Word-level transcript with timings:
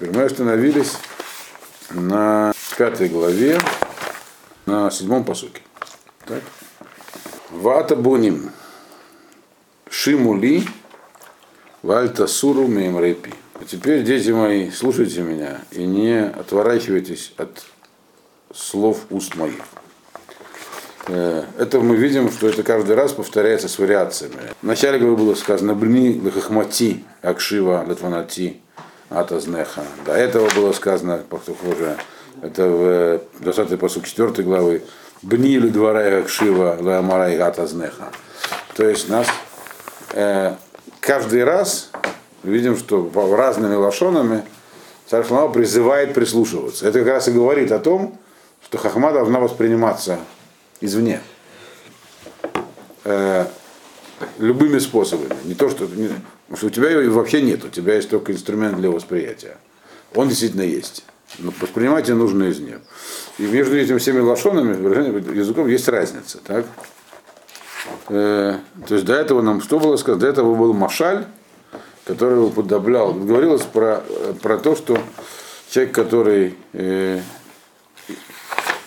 Мы 0.00 0.22
остановились 0.22 0.96
на 1.90 2.52
пятой 2.76 3.08
главе, 3.08 3.58
на 4.64 4.90
седьмом 4.92 5.24
посуке. 5.24 5.60
Так? 6.24 6.42
Вата 7.50 7.96
буним 7.96 8.52
шимули 9.90 10.62
вальта 11.82 12.28
суру 12.28 12.68
мемрепи. 12.68 13.34
А 13.54 13.64
теперь, 13.64 14.04
дети 14.04 14.30
мои, 14.30 14.70
слушайте 14.70 15.22
меня 15.22 15.62
и 15.72 15.84
не 15.84 16.28
отворачивайтесь 16.28 17.32
от 17.36 17.66
слов 18.54 19.00
уст 19.10 19.34
моих. 19.34 19.64
Э, 21.08 21.42
это 21.58 21.80
мы 21.80 21.96
видим, 21.96 22.30
что 22.30 22.48
это 22.48 22.62
каждый 22.62 22.94
раз 22.94 23.12
повторяется 23.12 23.68
с 23.68 23.76
вариациями. 23.80 24.36
Вначале 24.62 25.00
было 25.00 25.34
сказано 25.34 25.74
«Бни 25.74 26.20
лахахмати 26.22 27.04
акшива 27.20 27.84
латванати 27.84 28.60
атазнеха». 29.10 29.82
До 30.04 30.12
этого 30.12 30.48
было 30.54 30.72
сказано, 30.72 31.22
похоже, 31.28 31.96
это 32.42 32.66
в 32.66 33.20
20 33.40 33.78
посуд 33.78 34.04
4 34.04 34.44
главы 34.44 34.82
«Бни 35.22 35.58
лидварай 35.58 36.20
акшива 36.20 36.76
ламарай 36.80 37.36
атазнеха». 37.38 38.12
То 38.76 38.88
есть 38.88 39.08
нас 39.08 39.26
э, 40.12 40.54
каждый 41.00 41.44
раз 41.44 41.90
видим, 42.42 42.76
что 42.76 43.10
разными 43.36 43.74
лошонами 43.74 44.44
царь 45.06 45.26
Шлама 45.26 45.52
призывает 45.52 46.14
прислушиваться. 46.14 46.86
Это 46.86 47.00
как 47.00 47.08
раз 47.08 47.28
и 47.28 47.32
говорит 47.32 47.72
о 47.72 47.78
том, 47.78 48.18
что 48.62 48.78
хахма 48.78 49.12
должна 49.12 49.40
восприниматься 49.40 50.18
извне. 50.80 51.20
Э, 53.04 53.46
любыми 54.38 54.78
способами. 54.78 55.34
Не 55.44 55.54
то, 55.54 55.68
что, 55.68 55.86
не, 55.86 56.10
что 56.54 56.66
у 56.66 56.70
тебя 56.70 56.90
его 56.90 57.14
вообще 57.14 57.42
нет, 57.42 57.64
у 57.64 57.68
тебя 57.68 57.94
есть 57.94 58.10
только 58.10 58.32
инструмент 58.32 58.76
для 58.76 58.90
восприятия. 58.90 59.56
Он 60.14 60.28
действительно 60.28 60.62
есть. 60.62 61.04
Но 61.38 61.52
воспринимать 61.60 62.08
нужно 62.08 62.44
из 62.44 62.58
нее. 62.58 62.80
И 63.38 63.42
между 63.42 63.76
этими 63.76 63.98
всеми 63.98 64.20
лошонами, 64.20 65.36
языком 65.36 65.68
есть 65.68 65.86
разница. 65.88 66.38
Так? 66.38 66.64
Э, 68.08 68.58
то 68.86 68.94
есть 68.94 69.06
до 69.06 69.14
этого 69.14 69.42
нам 69.42 69.60
что 69.60 69.78
было 69.78 69.96
сказано? 69.96 70.20
До 70.20 70.26
этого 70.26 70.54
был 70.54 70.72
Машаль, 70.72 71.26
который 72.04 72.50
подоблял. 72.50 73.12
Говорилось 73.12 73.62
про, 73.62 74.02
про 74.42 74.58
то, 74.58 74.74
что 74.74 74.98
человек, 75.70 75.94
который 75.94 76.56
э, 76.72 77.20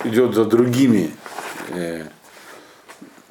идет 0.04 0.34
за 0.34 0.46
другими 0.46 1.12
э, 1.70 2.08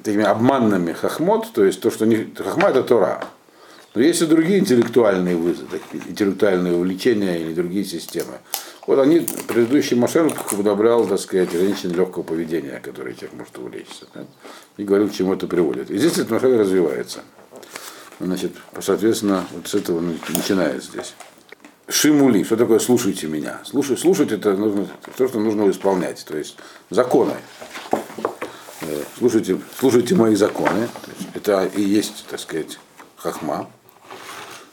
такими 0.03 0.23
обманными 0.23 0.93
хахмот, 0.93 1.51
то 1.53 1.63
есть 1.63 1.81
то, 1.81 1.91
что 1.91 2.05
не, 2.05 2.33
хахма 2.35 2.69
это 2.69 2.83
Тора. 2.83 3.23
Но 3.93 4.01
есть 4.01 4.21
и 4.21 4.25
другие 4.25 4.59
интеллектуальные 4.59 5.35
вызовы, 5.35 5.81
интеллектуальные 5.93 6.73
увлечения 6.75 7.39
или 7.39 7.53
другие 7.53 7.83
системы. 7.83 8.39
Вот 8.87 8.99
они, 8.99 9.19
предыдущий 9.47 9.95
Машен 9.95 10.31
удобрял, 10.51 11.05
так 11.05 11.19
сказать, 11.19 11.51
женщин 11.51 11.91
легкого 11.91 12.23
поведения, 12.23 12.79
которые 12.79 13.15
человек 13.15 13.33
может 13.37 13.57
увлечься. 13.57 14.05
Да? 14.13 14.25
И 14.77 14.83
говорил, 14.83 15.09
к 15.09 15.13
чему 15.13 15.33
это 15.33 15.45
приводит. 15.45 15.91
И 15.91 15.97
здесь 15.97 16.13
этот 16.13 16.31
Машен 16.31 16.59
развивается. 16.59 17.19
Значит, 18.19 18.53
соответственно, 18.79 19.45
вот 19.51 19.67
с 19.67 19.75
этого 19.75 20.01
начинает 20.29 20.83
здесь. 20.83 21.13
Шимули, 21.87 22.43
что 22.43 22.55
такое 22.55 22.79
слушайте 22.79 23.27
меня? 23.27 23.59
Слушать, 23.65 23.99
слушать 23.99 24.31
это 24.31 24.55
нужно, 24.55 24.87
то, 25.17 25.27
что 25.27 25.39
нужно 25.39 25.69
исполнять, 25.69 26.23
то 26.25 26.37
есть 26.37 26.55
законы. 26.89 27.33
Э, 28.81 29.03
слушайте, 29.17 29.59
слушайте 29.77 30.15
мои 30.15 30.35
законы. 30.35 30.89
Это 31.35 31.65
и 31.65 31.81
есть, 31.81 32.25
так 32.29 32.39
сказать, 32.39 32.79
хахма. 33.15 33.69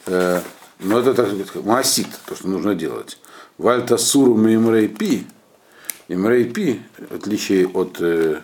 Э, 0.06 0.40
но 0.78 1.00
это, 1.00 1.12
так 1.12 1.26
сказать, 1.26 1.54
маасит, 1.64 2.08
то, 2.24 2.34
что 2.34 2.48
нужно 2.48 2.74
делать. 2.74 3.18
Вальта 3.58 3.98
суру 3.98 4.34
мимрейпи. 4.34 5.26
Имрейпи, 6.08 6.80
в 7.10 7.14
отличие 7.16 7.68
от 7.68 7.98
э, 8.00 8.40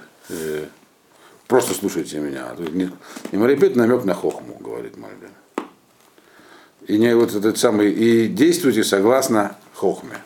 просто 1.47 1.73
слушайте 1.73 2.19
меня. 2.19 2.55
Имрейпи 3.33 3.67
это 3.67 3.79
намек 3.79 4.05
на 4.05 4.15
хохму, 4.15 4.59
говорит 4.61 4.99
Мальбин. 4.99 5.31
И 6.87 6.99
не 6.99 7.17
вот 7.17 7.35
этот 7.35 7.57
самый, 7.57 7.91
и 7.91 8.29
действуйте 8.29 8.85
согласно 8.85 9.57
хохме. 9.73 10.19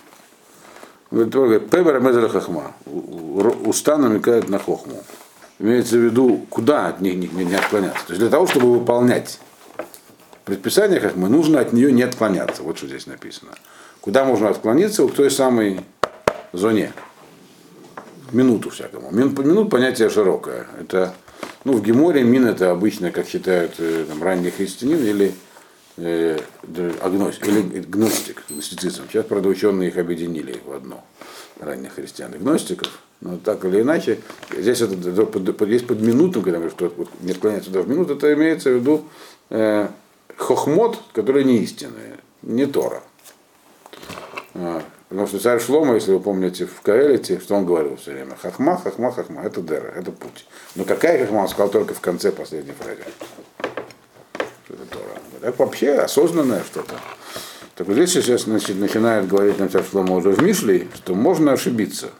Пебер 1.10 2.00
Мезер 2.00 2.28
Хахма. 2.28 2.74
Уста 2.84 3.96
намекают 3.96 4.48
на 4.48 4.58
хохму. 4.58 5.04
Имеется 5.58 5.96
в 5.96 6.00
виду, 6.00 6.46
куда 6.50 6.88
от 6.88 7.00
них 7.00 7.14
не, 7.14 7.26
не, 7.28 7.44
не 7.44 7.54
отклоняться. 7.54 8.06
То 8.06 8.12
есть 8.12 8.20
для 8.20 8.30
того, 8.30 8.46
чтобы 8.46 8.78
выполнять 8.78 9.40
предписание 10.44 11.00
хохмы, 11.00 11.28
нужно 11.28 11.60
от 11.60 11.72
нее 11.72 11.90
не 11.90 12.02
отклоняться. 12.02 12.62
Вот 12.62 12.78
что 12.78 12.86
здесь 12.86 13.06
написано. 13.06 13.52
Куда 14.00 14.24
можно 14.24 14.48
отклониться? 14.48 15.04
В 15.04 15.12
той 15.12 15.30
самой 15.30 15.80
зоне. 16.52 16.92
Минуту 18.30 18.70
всякому. 18.70 19.10
Минут, 19.10 19.38
минут 19.38 19.70
понятие 19.70 20.10
широкое. 20.10 20.66
Это, 20.80 21.14
ну, 21.64 21.72
в 21.72 21.82
Геморе 21.82 22.22
мин 22.22 22.46
это 22.46 22.70
обычно, 22.70 23.10
как 23.10 23.26
считают 23.26 23.72
э, 23.78 24.04
там, 24.08 24.22
ранние 24.22 24.52
христианин 24.52 25.02
или 25.02 25.34
э, 25.96 26.38
агностик, 27.02 27.48
или 27.48 27.80
гностик, 27.80 28.44
гностицизм. 28.48 29.04
Сейчас, 29.08 29.24
правда, 29.24 29.48
ученые 29.48 29.88
их 29.88 29.96
объединили 29.96 30.60
в 30.64 30.72
одно, 30.72 31.02
ранних 31.58 31.94
христиан 31.94 32.32
и 32.34 32.38
гностиков. 32.38 33.02
Но 33.20 33.36
так 33.36 33.64
или 33.64 33.80
иначе, 33.80 34.20
здесь 34.56 34.80
это, 34.80 34.94
есть 35.64 35.86
под 35.86 36.00
минуту, 36.00 36.40
когда 36.40 36.60
мы 36.60 36.70
что 36.70 36.92
не 37.20 37.32
склоняется 37.32 37.70
туда 37.70 37.82
в 37.82 37.88
минуту, 37.88 38.14
это 38.14 38.32
имеется 38.32 38.70
в 38.70 38.74
виду 38.74 39.04
э, 39.50 39.88
хохмот, 40.36 40.98
которые 41.12 41.44
не 41.44 41.58
истинные, 41.58 42.18
не 42.42 42.66
Тора. 42.66 43.02
А, 44.54 44.82
потому 45.08 45.26
что 45.26 45.40
царь 45.40 45.60
Шлома, 45.60 45.94
если 45.94 46.12
вы 46.12 46.20
помните 46.20 46.66
в 46.66 46.80
Каэлите, 46.80 47.40
что 47.40 47.56
он 47.56 47.66
говорил 47.66 47.96
все 47.96 48.12
время? 48.12 48.36
Хахма, 48.40 48.76
хахма, 48.76 49.10
хахма, 49.10 49.42
это 49.42 49.62
дера, 49.62 49.92
это 49.96 50.12
путь. 50.12 50.46
Но 50.76 50.84
какая 50.84 51.18
хахма, 51.18 51.38
он 51.38 51.48
сказал 51.48 51.70
только 51.70 51.94
в 51.94 52.00
конце 52.00 52.30
последней 52.30 52.72
фразы. 52.72 53.02
Это 54.68 54.84
Тора. 54.90 55.20
Это 55.42 55.62
вообще 55.62 55.94
осознанное 55.94 56.62
что-то. 56.62 56.94
Так 57.74 57.86
вот 57.88 57.94
здесь 57.94 58.12
сейчас 58.12 58.42
значит, 58.42 58.76
начинает 58.76 59.26
говорить 59.26 59.58
нам 59.58 59.70
царь 59.70 59.84
Шлома 59.84 60.14
уже 60.16 60.30
в 60.30 60.42
Мишле, 60.42 60.86
что 60.94 61.14
можно 61.14 61.52
ошибиться. 61.52 62.10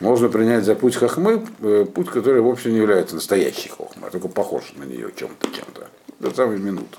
Можно 0.00 0.30
принять 0.30 0.64
за 0.64 0.74
путь 0.74 0.96
хахмы, 0.96 1.46
э, 1.60 1.86
путь, 1.94 2.08
который 2.08 2.40
вовсе 2.40 2.70
не 2.70 2.78
является 2.78 3.14
настоящей 3.14 3.68
хохмой, 3.68 4.08
а 4.08 4.10
только 4.10 4.28
похож 4.28 4.72
на 4.76 4.84
нее 4.84 5.10
чем-то, 5.14 5.46
чем-то. 5.48 5.88
До 6.18 6.34
самой 6.34 6.58
минуты. 6.58 6.96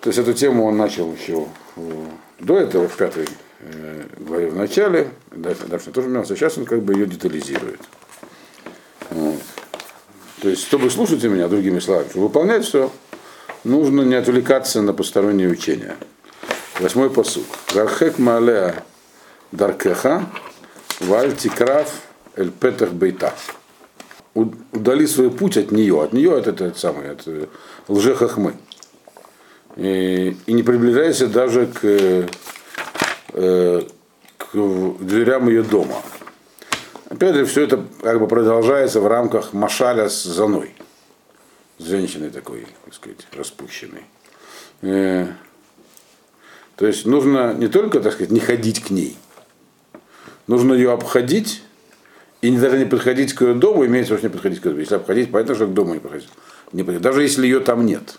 То 0.00 0.08
есть 0.08 0.18
эту 0.18 0.32
тему 0.32 0.64
он 0.64 0.78
начал 0.78 1.12
еще 1.12 1.46
до 2.38 2.58
этого, 2.58 2.88
в 2.88 2.96
пятой 2.96 3.28
э, 3.60 4.06
главе 4.18 4.48
в 4.48 4.56
начале, 4.56 5.10
дальше, 5.30 5.90
тоже 5.90 6.08
менялся, 6.08 6.34
сейчас 6.34 6.56
он 6.56 6.64
как 6.64 6.82
бы 6.82 6.94
ее 6.94 7.04
детализирует. 7.04 7.80
Вот. 9.10 9.40
То 10.40 10.48
есть, 10.48 10.62
чтобы 10.62 10.88
слушать 10.90 11.22
меня, 11.24 11.48
другими 11.48 11.80
словами, 11.80 12.08
чтобы 12.08 12.28
выполнять 12.28 12.64
все, 12.64 12.90
нужно 13.64 14.02
не 14.02 14.14
отвлекаться 14.14 14.80
на 14.80 14.94
посторонние 14.94 15.50
учения. 15.50 15.96
Восьмой 16.78 17.10
посуд. 17.10 17.44
Гархек 17.74 18.18
малеа 18.18 18.82
даркеха 19.52 20.24
валь 21.00 21.34
тикрав 21.36 21.90
эль 22.36 22.50
петах 22.50 22.92
бейта. 22.92 23.34
Удали 24.34 25.06
свой 25.06 25.30
путь 25.30 25.56
от 25.56 25.72
нее. 25.72 26.02
От 26.02 26.12
нее 26.12 26.38
это 26.38 26.50
этот 26.50 26.78
самый, 26.78 27.10
от 27.10 27.26
э, 27.26 27.46
лжехахмы. 27.88 28.54
И, 29.76 30.36
и 30.46 30.52
не 30.52 30.62
приближайся 30.62 31.26
даже 31.26 31.66
к, 31.66 31.80
э, 33.32 33.82
к 34.36 34.54
дверям 35.00 35.48
ее 35.48 35.62
дома. 35.62 35.96
Опять 37.08 37.34
же, 37.34 37.44
все 37.44 37.64
это 37.64 37.84
как 38.02 38.20
бы 38.20 38.28
продолжается 38.28 39.00
в 39.00 39.06
рамках 39.08 39.52
Машаля 39.52 40.08
с 40.08 40.22
Заной. 40.22 40.74
С 41.78 41.84
женщиной 41.84 42.30
такой, 42.30 42.66
так 42.84 42.94
сказать, 42.94 43.26
распущенной. 43.32 44.04
Э, 44.82 45.26
то 46.76 46.86
есть 46.86 47.04
нужно 47.04 47.52
не 47.52 47.66
только, 47.66 48.00
так 48.00 48.12
сказать, 48.12 48.30
не 48.30 48.40
ходить 48.40 48.82
к 48.82 48.90
ней, 48.90 49.16
нужно 50.50 50.74
ее 50.74 50.90
обходить 50.90 51.62
и 52.42 52.50
даже 52.56 52.76
не 52.76 52.84
подходить 52.84 53.34
к 53.34 53.42
ее 53.42 53.54
дому, 53.54 53.86
имеется 53.86 54.14
в 54.14 54.16
виду 54.16 54.26
не 54.28 54.32
подходить 54.32 54.60
к 54.60 54.64
ее 54.64 54.70
дому. 54.72 54.80
Если 54.80 54.94
обходить, 54.96 55.30
понятно, 55.30 55.54
что 55.54 55.66
к 55.66 55.74
дому 55.74 55.94
не 55.94 56.00
подходить. 56.00 56.28
Не 56.72 56.82
подходить. 56.82 57.02
Даже 57.02 57.22
если 57.22 57.44
ее 57.44 57.60
там 57.60 57.86
нет. 57.86 58.18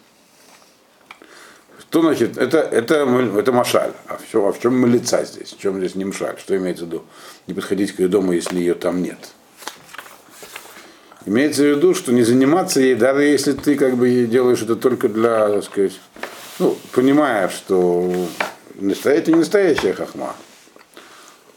Что 1.80 2.02
значит? 2.02 2.38
Это, 2.38 2.60
это, 2.60 2.96
это 3.38 3.52
машаль. 3.52 3.92
А, 4.08 4.18
все, 4.26 4.48
а 4.48 4.54
в 4.54 4.62
чем 4.62 4.80
мы 4.80 4.88
лица 4.88 5.26
здесь? 5.26 5.52
В 5.52 5.60
чем 5.60 5.78
здесь 5.80 5.96
не 5.96 6.06
мшаль? 6.06 6.38
Что 6.40 6.56
имеется 6.56 6.86
в 6.86 6.88
виду? 6.88 7.04
Не 7.48 7.54
подходить 7.54 7.92
к 7.92 8.00
ее 8.00 8.08
дому, 8.08 8.32
если 8.32 8.60
ее 8.60 8.76
там 8.76 9.02
нет. 9.02 9.20
Имеется 11.26 11.64
в 11.64 11.66
виду, 11.66 11.94
что 11.94 12.14
не 12.14 12.24
заниматься 12.24 12.80
ей, 12.80 12.96
даже 12.96 13.24
если 13.24 13.52
ты 13.52 13.76
как 13.76 13.98
бы 13.98 14.26
делаешь 14.26 14.62
это 14.62 14.78
только 14.78 15.10
для, 15.10 15.50
так 15.50 15.64
сказать, 15.66 16.00
ну, 16.60 16.78
понимая, 16.94 17.50
что 17.50 18.10
это 19.04 19.32
не 19.32 19.38
настоящая 19.40 19.94
хахма. 19.94 20.34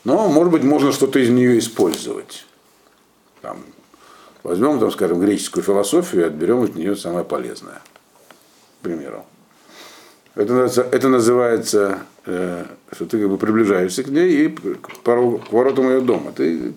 Но, 0.04 0.28
может 0.28 0.52
быть, 0.52 0.62
можно 0.62 0.92
что-то 0.92 1.18
из 1.18 1.30
нее 1.30 1.58
использовать. 1.58 2.46
Там, 3.40 3.64
возьмем, 4.42 4.78
там, 4.78 4.90
скажем, 4.90 5.20
греческую 5.20 5.62
философию 5.62 6.22
и 6.22 6.26
отберем 6.26 6.62
от 6.62 6.74
нее 6.74 6.94
самое 6.94 7.24
полезное. 7.24 7.80
К 8.80 8.84
примеру. 8.84 9.24
Это 10.34 10.54
это 10.90 11.08
называется 11.08 12.00
э, 12.26 12.64
что 12.92 13.06
ты 13.06 13.20
как 13.20 13.30
бы 13.30 13.38
приближаешься 13.38 14.02
к 14.02 14.08
ней 14.08 14.46
и 14.46 14.48
к, 14.48 14.98
порогу, 15.02 15.38
к 15.38 15.52
воротам 15.52 15.88
ее 15.88 16.00
дома. 16.00 16.32
Ты, 16.32 16.74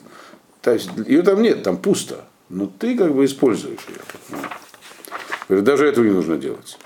то 0.62 0.74
есть, 0.74 0.90
ее 1.08 1.22
там 1.24 1.42
нет, 1.42 1.64
там 1.64 1.78
пусто, 1.78 2.26
но 2.50 2.68
ты 2.68 2.98
как 2.98 3.14
бы 3.14 3.26
используешь 3.26 3.80
ее. 3.88 4.40
Говорит, 5.48 5.66
даже 5.66 5.88
этого 5.88 6.06
не 6.06 6.12
нужно 6.12 6.38
делать. 6.38 6.78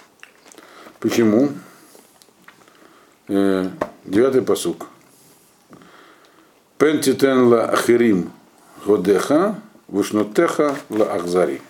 Почему? 1.00 1.50
Э, 3.28 3.70
девятый 4.06 4.42
посук. 4.42 4.88
Пентитен 6.82 7.44
ла 7.44 7.66
ахирим 7.66 8.32
годеха, 8.88 9.62
вышнотеха 9.88 10.76
ла 10.90 11.14
ахзари. 11.14 11.62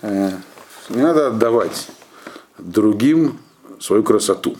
Э, 0.00 0.30
не 0.88 1.02
надо 1.02 1.26
отдавать 1.26 1.88
другим 2.56 3.38
свою 3.78 4.02
красоту. 4.04 4.56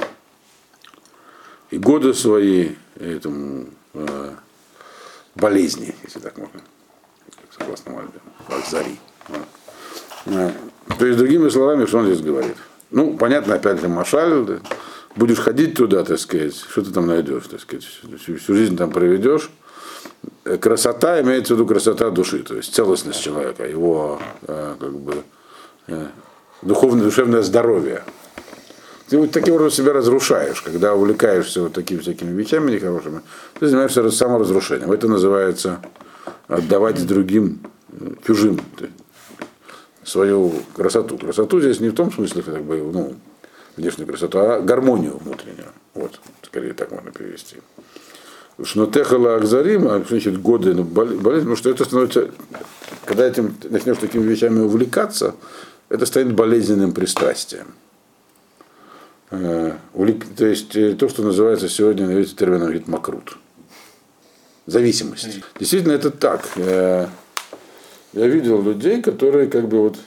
И 1.70 1.78
годы 1.78 2.12
свои 2.12 2.74
этому 2.96 3.68
э, 3.94 4.34
болезни, 5.36 5.94
если 6.02 6.18
так 6.18 6.36
можно, 6.36 6.60
согласно 7.58 7.92
Мальбе, 7.92 8.20
Ахзари. 8.46 9.00
Э, 10.26 10.50
то 10.98 11.06
есть, 11.06 11.16
другими 11.16 11.48
словами, 11.48 11.86
что 11.86 12.00
он 12.00 12.08
здесь 12.08 12.20
говорит? 12.20 12.56
Ну, 12.90 13.16
понятно, 13.16 13.54
опять 13.54 13.80
же, 13.80 13.88
Машаль, 13.88 14.60
будешь 15.16 15.38
ходить 15.38 15.74
туда, 15.74 16.04
так 16.04 16.18
сказать, 16.18 16.54
что 16.56 16.82
ты 16.82 16.90
там 16.90 17.06
найдешь, 17.06 17.44
так 17.50 17.60
сказать, 17.60 17.84
всю, 17.84 18.36
всю 18.36 18.54
жизнь 18.54 18.76
там 18.76 18.90
проведешь. 18.90 19.50
Красота 20.60 21.20
имеется 21.20 21.54
в 21.54 21.56
виду 21.56 21.66
красота 21.66 22.10
души, 22.10 22.40
то 22.40 22.56
есть 22.56 22.74
целостность 22.74 23.20
человека, 23.20 23.66
его 23.66 24.20
э, 24.46 24.74
как 24.78 24.94
бы 24.94 25.14
э, 25.86 26.06
духовное, 26.62 27.04
душевное 27.04 27.42
здоровье. 27.42 28.04
Ты 29.08 29.18
вот 29.18 29.30
таким 29.30 29.54
образом 29.54 29.84
себя 29.84 29.92
разрушаешь, 29.92 30.60
когда 30.60 30.94
увлекаешься 30.94 31.62
вот 31.62 31.72
такими 31.72 31.98
всякими 31.98 32.30
вещами 32.38 32.70
нехорошими, 32.70 33.22
ты 33.58 33.66
занимаешься 33.66 34.10
саморазрушением. 34.10 34.92
Это 34.92 35.08
называется 35.08 35.80
отдавать 36.46 37.06
другим, 37.06 37.60
э, 37.92 38.14
чужим 38.26 38.60
свою 40.04 40.52
красоту. 40.74 41.18
Красоту 41.18 41.60
здесь 41.60 41.80
не 41.80 41.90
в 41.90 41.94
том 41.94 42.12
смысле, 42.12 42.42
как 42.42 42.62
бы, 42.62 42.76
ну, 42.92 43.14
внешнюю 43.78 44.06
красоту, 44.06 44.38
а 44.38 44.60
гармонию 44.60 45.16
внутреннюю. 45.16 45.68
Вот, 45.94 46.20
скорее 46.42 46.74
так 46.74 46.90
можно 46.90 47.10
перевести. 47.10 47.56
Шнотехала 48.62 49.36
Акзарим, 49.36 49.86
а 49.88 50.04
значит 50.06 50.42
годы 50.42 50.74
ну, 50.74 50.82
болезнь, 50.82 51.20
потому 51.20 51.56
что 51.56 51.70
это 51.70 51.84
становится, 51.84 52.28
когда 53.04 53.26
этим 53.26 53.56
начнешь 53.70 53.98
такими 53.98 54.24
вещами 54.24 54.60
увлекаться, 54.60 55.36
это 55.88 56.04
станет 56.06 56.34
болезненным 56.34 56.92
пристрастием. 56.92 57.68
Э, 59.30 59.76
то 60.36 60.44
есть 60.44 60.74
э, 60.74 60.94
то, 60.94 61.08
что 61.08 61.22
называется 61.22 61.68
сегодня 61.68 62.06
на 62.06 62.12
весь 62.12 62.34
термином 62.34 62.62
говорит 62.62 62.88
макрут. 62.88 63.38
Зависимость. 64.66 65.40
Действительно, 65.58 65.92
это 65.92 66.10
так. 66.10 66.48
Э, 66.56 67.06
я 68.12 68.26
видел 68.26 68.60
людей, 68.62 69.02
которые 69.02 69.48
как 69.48 69.68
бы 69.68 69.80
вот 69.80 69.98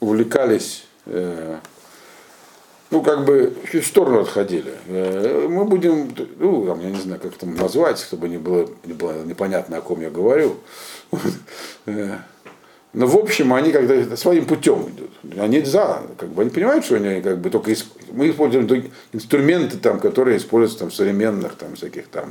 увлекались 0.00 0.85
ну, 1.06 3.02
как 3.02 3.24
бы 3.24 3.52
в 3.72 3.82
сторону 3.82 4.20
отходили. 4.20 4.74
Мы 5.48 5.64
будем, 5.64 6.14
ну, 6.38 6.66
я 6.80 6.90
не 6.90 7.00
знаю, 7.00 7.20
как 7.20 7.34
это 7.34 7.46
назвать, 7.46 7.98
чтобы 7.98 8.28
не 8.28 8.38
было, 8.38 8.68
не 8.84 8.92
было 8.92 9.24
непонятно, 9.24 9.78
о 9.78 9.80
ком 9.80 10.00
я 10.00 10.10
говорю. 10.10 10.56
Но 12.96 13.06
в 13.06 13.16
общем 13.16 13.52
они 13.52 13.72
когда 13.72 14.16
своим 14.16 14.46
путем 14.46 14.88
идут. 14.88 15.10
Они 15.38 15.60
за, 15.60 16.00
как 16.16 16.30
бы 16.30 16.40
они 16.40 16.50
понимают, 16.50 16.82
что 16.82 16.94
они 16.94 17.20
как 17.20 17.38
бы 17.40 17.50
только 17.50 17.70
исп... 17.74 17.88
мы 18.10 18.30
используем 18.30 18.90
инструменты, 19.12 19.76
там, 19.76 20.00
которые 20.00 20.38
используются 20.38 20.78
там, 20.78 20.88
в 20.88 20.94
современных 20.94 21.56
там, 21.56 21.74
всяких 21.74 22.08
там 22.08 22.30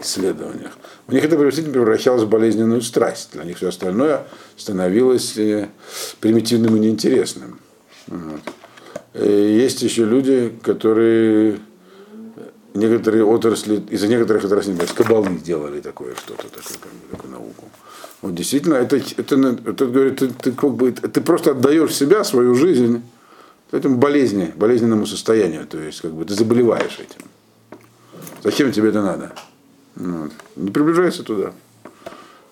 исследованиях. 0.00 0.76
У 1.06 1.12
них 1.12 1.24
это 1.24 1.36
превращалось 1.36 2.24
в 2.24 2.28
болезненную 2.28 2.82
страсть. 2.82 3.30
Для 3.34 3.44
них 3.44 3.58
все 3.58 3.68
остальное 3.68 4.24
становилось 4.56 5.38
э, 5.38 5.68
примитивным 6.18 6.74
и 6.74 6.80
неинтересным. 6.80 7.60
Вот. 8.06 8.40
И 9.14 9.26
есть 9.26 9.82
еще 9.82 10.04
люди, 10.04 10.52
которые 10.62 11.58
некоторые 12.74 13.24
отрасли, 13.24 13.82
из-за 13.90 14.08
некоторых 14.08 14.44
отраслей, 14.44 14.74
например, 14.74 14.94
кабалы 14.94 15.38
делали 15.38 15.80
такое 15.80 16.14
что-то, 16.14 16.44
такое, 16.44 16.78
как 16.80 16.92
бы, 16.92 17.16
такую 17.16 17.32
науку. 17.32 17.68
Вот 18.22 18.34
действительно, 18.34 18.74
это, 18.74 18.96
это, 18.96 19.58
это 19.66 19.86
говорит, 19.86 20.18
ты, 20.18 20.28
ты, 20.28 20.52
как 20.52 20.72
бы, 20.74 20.92
ты 20.92 21.20
просто 21.20 21.52
отдаешь 21.52 21.94
себя, 21.94 22.22
свою 22.22 22.54
жизнь 22.54 23.02
этому 23.72 23.96
болезни, 23.96 24.52
болезненному 24.56 25.06
состоянию. 25.06 25.66
То 25.66 25.78
есть, 25.78 26.00
как 26.00 26.12
бы 26.12 26.24
ты 26.24 26.34
заболеваешь 26.34 26.98
этим. 26.98 27.26
Зачем 28.42 28.72
тебе 28.72 28.88
это 28.88 29.02
надо? 29.02 29.32
Вот. 29.96 30.32
Не 30.56 30.70
приближайся 30.70 31.22
туда. 31.22 31.52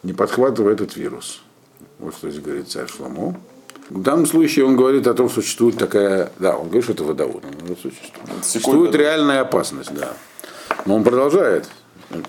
Не 0.03 0.13
подхватывай 0.13 0.75
этот 0.75 0.97
вирус. 0.97 1.43
Вот 1.99 2.15
что 2.15 2.31
здесь 2.31 2.43
говорит 2.43 2.69
царь 2.69 2.89
Шломо. 2.89 3.39
В 3.91 4.03
данном 4.03 4.27
случае 4.27 4.67
он 4.67 4.77
говорит 4.77 5.07
о 5.07 5.15
том, 5.15 5.31
что 5.31 5.41
существует 5.41 5.79
такая, 5.79 6.31
да, 6.39 6.57
он 6.57 6.67
говорит, 6.67 6.85
что 6.85 6.93
это 6.93 7.05
водовод. 7.05 7.43
Существует, 7.83 8.45
существует 8.45 8.95
реальная 8.95 9.41
опасность, 9.41 9.95
да. 9.95 10.13
Но 10.85 10.97
он 10.97 11.05
продолжает 11.05 11.69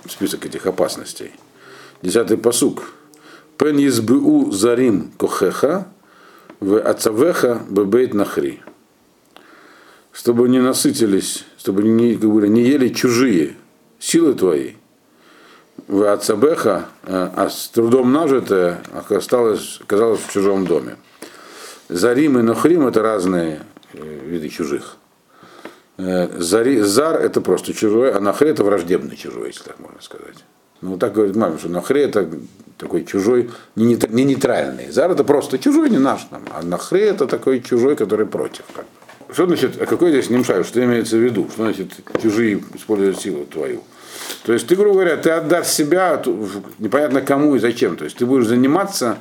список 0.08 0.46
этих 0.46 0.66
опасностей. 0.66 1.32
Десятый 2.02 2.38
посук. 2.38 2.94
Пен 3.58 3.78
избу 3.86 4.52
зарим 4.52 5.12
кохеха, 5.18 5.88
в 6.62 6.80
ацавеха 6.80 7.62
бебейт 7.70 8.14
нахри. 8.14 8.62
Чтобы 10.14 10.48
не 10.48 10.60
насытились, 10.60 11.46
чтобы 11.58 11.84
не, 11.84 12.16
как 12.16 12.30
бы, 12.30 12.48
не 12.48 12.64
ели 12.64 12.88
чужие 12.88 13.58
силы 14.00 14.34
твои. 14.34 14.74
В 15.88 16.10
ацабеха, 16.12 16.88
э, 17.04 17.30
а 17.36 17.50
с 17.50 17.68
трудом 17.70 18.14
нажитое 18.14 18.82
осталось, 19.10 19.80
оказалось 19.82 20.22
в 20.22 20.32
чужом 20.32 20.66
доме. 20.66 20.96
Зарим 21.90 22.38
и 22.38 22.44
нахрим 22.44 22.86
это 22.86 23.02
разные 23.02 23.62
э, 23.94 24.20
виды 24.26 24.50
чужих. 24.50 24.98
Э, 25.98 26.30
зари, 26.38 26.82
зар 26.82 27.20
это 27.20 27.42
просто 27.42 27.74
чужой, 27.74 28.12
а 28.14 28.20
нахри 28.20 28.52
это 28.52 28.64
враждебный 28.64 29.16
чужой, 29.16 29.48
если 29.48 29.64
так 29.64 29.80
можно 29.80 30.00
сказать. 30.00 30.36
Ну, 30.82 30.98
так 30.98 31.14
говорит 31.14 31.36
мама, 31.36 31.58
что 31.58 31.68
нахре 31.68 32.04
это 32.04 32.30
такой 32.78 33.06
чужой, 33.06 33.50
не, 33.76 33.98
не 34.10 34.24
нейтральный. 34.24 34.92
Зар 34.92 35.12
это 35.12 35.24
просто 35.24 35.58
чужой, 35.58 35.90
не 35.90 35.98
наш 35.98 36.24
там. 36.26 36.44
А 36.54 36.62
нахре 36.62 37.08
это 37.08 37.26
такой 37.26 37.60
чужой, 37.60 37.96
который 37.96 38.28
против. 38.28 38.66
Что 39.32 39.48
значит, 39.48 39.82
а 39.82 39.88
какой 39.88 40.12
здесь 40.12 40.30
немшай, 40.30 40.64
что 40.64 40.84
имеется 40.84 41.18
в 41.18 41.22
виду? 41.22 41.50
Что 41.52 41.64
значит 41.64 41.92
чужие 42.22 42.64
используют 42.76 43.20
силу 43.20 43.46
твою? 43.46 43.82
То 44.44 44.54
есть 44.54 44.68
ты, 44.68 44.76
грубо 44.76 44.94
говоря, 44.94 45.18
ты 45.18 45.32
отдашь 45.32 45.68
себя 45.68 46.22
непонятно 46.78 47.22
кому 47.22 47.56
и 47.56 47.60
зачем. 47.60 47.98
То 47.98 48.06
есть 48.06 48.18
ты 48.18 48.28
будешь 48.28 48.46
заниматься 48.46 49.18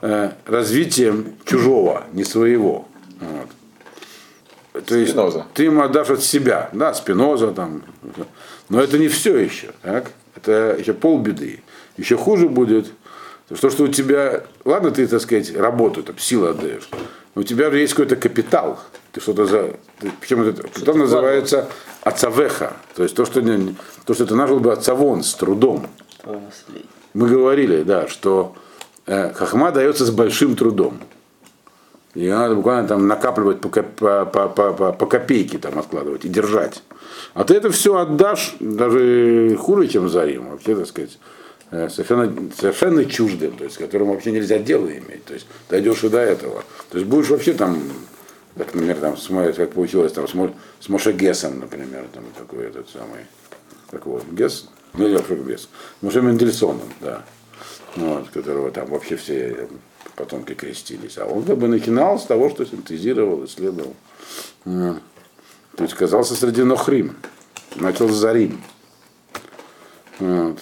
э, 0.00 0.32
развитием 0.46 1.34
чужого, 1.44 2.04
не 2.12 2.24
своего. 2.24 2.88
Вот. 3.20 4.84
То 4.84 4.96
есть 4.96 5.10
Спиноза. 5.10 5.46
ты 5.54 5.64
ему 5.64 5.82
отдашь 5.82 6.10
от 6.10 6.22
себя, 6.22 6.70
да, 6.72 6.94
спиноза 6.94 7.48
там. 7.48 7.82
Но 8.68 8.80
это 8.80 8.98
не 8.98 9.08
все 9.08 9.36
еще. 9.36 9.70
Так? 9.82 10.12
Это 10.36 10.76
еще 10.78 10.92
полбеды. 10.92 11.62
Еще 11.96 12.16
хуже 12.16 12.48
будет, 12.48 12.92
то, 13.48 13.70
что 13.70 13.84
у 13.84 13.88
тебя, 13.88 14.44
ладно, 14.64 14.90
ты, 14.90 15.06
так 15.06 15.22
сказать, 15.22 15.56
работу, 15.56 16.02
там, 16.02 16.18
силы 16.18 16.50
отдаешь, 16.50 16.88
но 17.34 17.40
у 17.40 17.44
тебя 17.44 17.70
же 17.70 17.78
есть 17.78 17.94
какой-то 17.94 18.16
капитал. 18.16 18.78
Ты 19.12 19.20
что-то 19.20 19.46
за. 19.46 19.76
Ты, 19.98 20.12
причем 20.20 20.42
этот 20.42 20.70
капитал 20.70 20.94
называется 20.96 21.68
отцавеха. 22.02 22.76
То 22.94 23.02
есть 23.02 23.16
то, 23.16 23.24
что, 23.24 23.40
не, 23.40 23.74
то, 24.04 24.12
что 24.12 24.26
ты 24.26 24.34
нажил 24.34 24.60
бы 24.60 24.70
отцавон 24.72 25.22
с 25.22 25.34
трудом. 25.34 25.86
Мы 27.14 27.28
говорили, 27.28 27.82
да, 27.84 28.06
что 28.06 28.54
хахма 29.08 29.72
дается 29.72 30.04
с 30.04 30.10
большим 30.10 30.54
трудом. 30.54 31.00
И 32.14 32.28
надо 32.28 32.54
буквально 32.54 32.88
там 32.88 33.06
накапливать 33.06 33.60
по, 33.60 33.68
по, 33.68 34.24
по, 34.24 34.48
по, 34.48 34.92
по 34.92 35.06
копейке 35.06 35.58
там 35.58 35.78
откладывать 35.78 36.24
и 36.24 36.28
держать. 36.28 36.82
А 37.34 37.44
ты 37.44 37.54
это 37.54 37.70
все 37.70 37.96
отдашь 37.96 38.56
даже 38.60 39.56
хуже, 39.56 39.88
чем 39.88 40.08
Зарим, 40.08 40.50
вообще, 40.50 40.74
так 40.74 40.86
сказать, 40.86 41.18
э, 41.70 41.88
совершенно, 41.88 42.50
совершенно 42.58 43.04
чуждым, 43.04 43.56
то 43.56 43.64
есть, 43.64 43.76
которым 43.76 44.08
вообще 44.08 44.32
нельзя 44.32 44.58
дело 44.58 44.86
иметь. 44.86 45.24
То 45.26 45.34
есть 45.34 45.46
дойдешь 45.68 46.02
и 46.02 46.08
до 46.08 46.18
этого. 46.18 46.64
То 46.90 46.98
есть 46.98 47.08
будешь 47.08 47.28
вообще 47.28 47.52
там, 47.52 47.78
как, 48.56 48.74
например, 48.74 48.96
там, 48.96 49.16
как 49.56 49.70
получилось 49.72 50.12
там, 50.12 50.26
с, 50.26 50.32
с 50.80 50.88
Моше 50.88 51.12
например, 51.12 52.06
там 52.12 52.24
такой 52.36 52.66
этот 52.66 52.88
самый, 52.88 53.26
как 53.90 54.06
его, 54.06 54.20
Гесс? 54.32 54.68
Ну, 54.94 55.06
я 55.06 55.20
Гесс. 55.20 55.68
Моше 56.00 56.22
Мендельсоном, 56.22 56.80
да. 57.00 57.22
Вот, 57.98 58.28
которого 58.28 58.70
там 58.70 58.86
вообще 58.88 59.16
все 59.16 59.68
потомки 60.14 60.54
крестились. 60.54 61.18
А 61.18 61.26
он 61.26 61.42
как 61.42 61.58
бы 61.58 61.66
начинал 61.68 62.18
с 62.18 62.24
того, 62.24 62.48
что 62.48 62.64
синтезировал, 62.64 63.44
исследовал. 63.44 63.94
То 64.64 65.00
есть 65.84 65.94
оказался 65.94 66.34
среди 66.34 66.62
Нохрим. 66.62 67.16
Начал 67.76 68.08
с 68.08 68.14
Зарим. 68.14 68.60
Вот. 70.18 70.58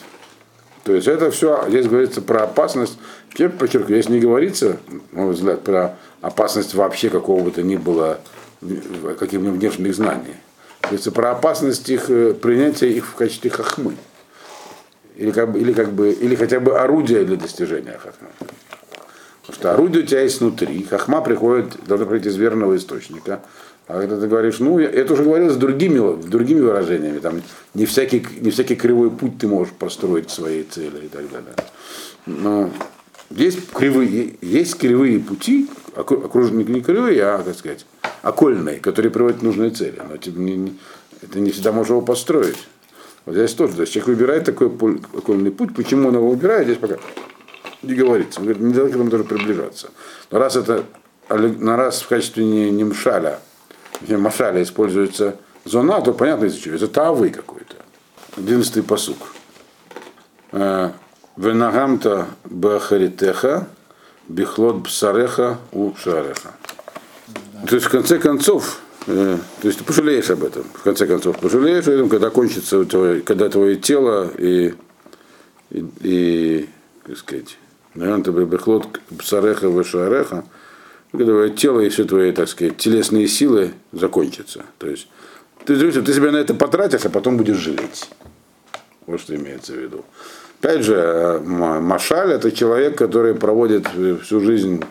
То 0.84 0.92
есть 0.92 1.08
это 1.08 1.30
все, 1.30 1.64
здесь 1.68 1.86
говорится 1.86 2.22
про 2.22 2.44
опасность. 2.44 2.98
Я 3.36 3.50
подчеркиваю, 3.50 4.00
здесь 4.00 4.08
не 4.08 4.20
говорится, 4.20 4.78
на 5.12 5.22
мой 5.22 5.34
взгляд, 5.34 5.62
про 5.62 5.98
опасность 6.20 6.74
вообще 6.74 7.10
какого 7.10 7.42
бы 7.42 7.50
то 7.50 7.62
ни 7.62 7.76
было 7.76 8.20
каких-нибудь 9.18 9.58
внешних 9.58 9.94
знаний. 9.94 10.36
Говорится 10.82 11.12
про 11.12 11.32
опасность 11.32 11.88
их 11.90 12.08
э, 12.08 12.32
принятия 12.34 12.90
их 12.90 13.06
в 13.06 13.14
качестве 13.14 13.50
хахмы. 13.50 13.96
Или, 15.16 15.30
как 15.30 15.50
бы, 15.50 15.58
или, 15.58 15.72
как 15.72 15.92
бы, 15.92 16.10
или 16.10 16.34
хотя 16.34 16.60
бы 16.60 16.78
орудия 16.78 17.24
для 17.24 17.36
достижения 17.36 17.98
хахмы. 17.98 18.28
Потому 19.40 19.60
что 19.60 19.72
орудие 19.72 20.02
у 20.02 20.06
тебя 20.06 20.22
есть 20.22 20.40
внутри, 20.40 20.82
хахма 20.82 21.20
приходит, 21.22 21.76
должна 21.86 22.06
прийти 22.06 22.28
из 22.28 22.36
верного 22.36 22.76
источника. 22.76 23.40
А 23.88 24.00
когда 24.00 24.18
ты 24.18 24.26
говоришь, 24.26 24.58
ну, 24.58 24.80
я, 24.80 24.90
это 24.90 25.12
уже 25.12 25.22
говорил 25.22 25.50
с 25.50 25.56
другими, 25.56 26.20
другими 26.22 26.60
выражениями, 26.60 27.20
там 27.20 27.42
не 27.72 27.86
всякий, 27.86 28.26
не 28.40 28.50
всякий 28.50 28.74
кривой 28.74 29.10
путь 29.10 29.38
ты 29.38 29.46
можешь 29.46 29.72
построить 29.72 30.30
своей 30.30 30.64
цели 30.64 31.04
и 31.04 31.08
так 31.08 31.30
далее. 31.30 31.54
Но 32.26 32.70
есть 33.30 33.70
кривые, 33.70 34.36
есть 34.40 34.76
кривые 34.76 35.20
пути, 35.20 35.70
окруженные 35.94 36.64
не 36.64 36.80
кривые, 36.80 37.22
а, 37.22 37.42
как 37.42 37.56
сказать, 37.56 37.86
окольные, 38.22 38.80
которые 38.80 39.12
приводят 39.12 39.38
к 39.38 39.42
нужной 39.42 39.70
цели. 39.70 40.02
Но 40.06 40.16
это 40.16 40.30
не, 40.32 40.76
это 41.22 41.38
не 41.38 41.52
всегда 41.52 41.70
можно 41.70 41.92
его 41.92 42.02
построить. 42.02 42.58
Вот 43.26 43.34
здесь 43.34 43.54
тоже, 43.54 43.74
то 43.74 43.80
есть 43.82 43.92
человек 43.92 44.08
выбирает 44.08 44.44
такой 44.44 44.68
окольный 44.68 45.50
путь, 45.50 45.74
почему 45.74 46.08
он 46.08 46.14
его 46.14 46.30
выбирает, 46.30 46.66
здесь 46.66 46.78
пока 46.78 46.96
не 47.82 47.94
говорится. 47.94 48.40
Он 48.40 48.46
говорит, 48.46 48.62
не 48.62 48.72
надо 48.72 48.86
к 48.86 48.90
этому 48.90 49.10
даже 49.10 49.24
приближаться. 49.24 49.90
Но 50.30 50.38
раз 50.38 50.56
это, 50.56 50.84
на 51.28 51.76
раз 51.76 52.02
в 52.02 52.08
качестве 52.08 52.44
не, 52.44 52.70
не 52.70 52.84
мшаля, 52.84 53.40
не 54.06 54.16
машаля 54.16 54.62
используется 54.62 55.36
зона, 55.64 56.00
то 56.00 56.12
понятно 56.12 56.46
из-за 56.46 56.60
чего. 56.60 56.76
Это 56.76 56.88
тавы 56.88 57.30
какой-то. 57.30 57.74
Одиннадцатый 58.36 58.82
посук. 58.82 59.18
Э, 60.52 60.90
Венагамта 61.36 62.28
бахаритеха, 62.44 63.66
бихлот 64.28 64.76
бсареха 64.76 65.58
у 65.72 65.94
шареха. 65.96 66.52
То 67.68 67.74
есть, 67.74 67.86
в 67.86 67.90
конце 67.90 68.18
концов, 68.18 68.80
то 69.06 69.40
есть 69.62 69.78
ты 69.78 69.84
пожалеешь 69.84 70.30
об 70.30 70.42
этом, 70.42 70.64
в 70.74 70.82
конце 70.82 71.06
концов, 71.06 71.38
пожалеешь 71.38 71.86
об 71.86 71.94
этом, 71.94 72.08
когда 72.08 72.30
кончится 72.30 72.84
твое, 72.84 73.20
когда 73.20 73.48
твое 73.48 73.76
тело 73.76 74.28
и, 74.36 74.74
и, 75.70 75.86
и 76.00 76.68
как 77.04 77.16
сказать, 77.16 77.56
наверное, 77.94 78.24
ты 78.24 78.32
бехлот 78.32 79.00
бсареха 79.10 79.68
вешареха, 79.68 80.44
когда 81.12 81.24
твое 81.24 81.50
тело 81.50 81.80
и 81.80 81.88
все 81.88 82.04
твои, 82.04 82.32
так 82.32 82.48
сказать, 82.48 82.78
телесные 82.78 83.28
силы 83.28 83.74
закончатся. 83.92 84.64
То 84.78 84.88
есть 84.88 85.06
ты, 85.64 85.76
ты 85.76 86.12
себя 86.12 86.32
на 86.32 86.38
это 86.38 86.54
потратишь, 86.54 87.04
а 87.04 87.10
потом 87.10 87.36
будешь 87.36 87.58
жалеть. 87.58 88.10
Вот 89.06 89.20
что 89.20 89.36
имеется 89.36 89.72
в 89.72 89.76
виду. 89.76 90.04
Опять 90.60 90.82
же, 90.82 90.94
э, 90.96 91.38
Машаль 91.38 92.32
это 92.32 92.50
человек, 92.50 92.98
который 92.98 93.34
проводит 93.36 93.86
всю 94.22 94.40
жизнь 94.40 94.82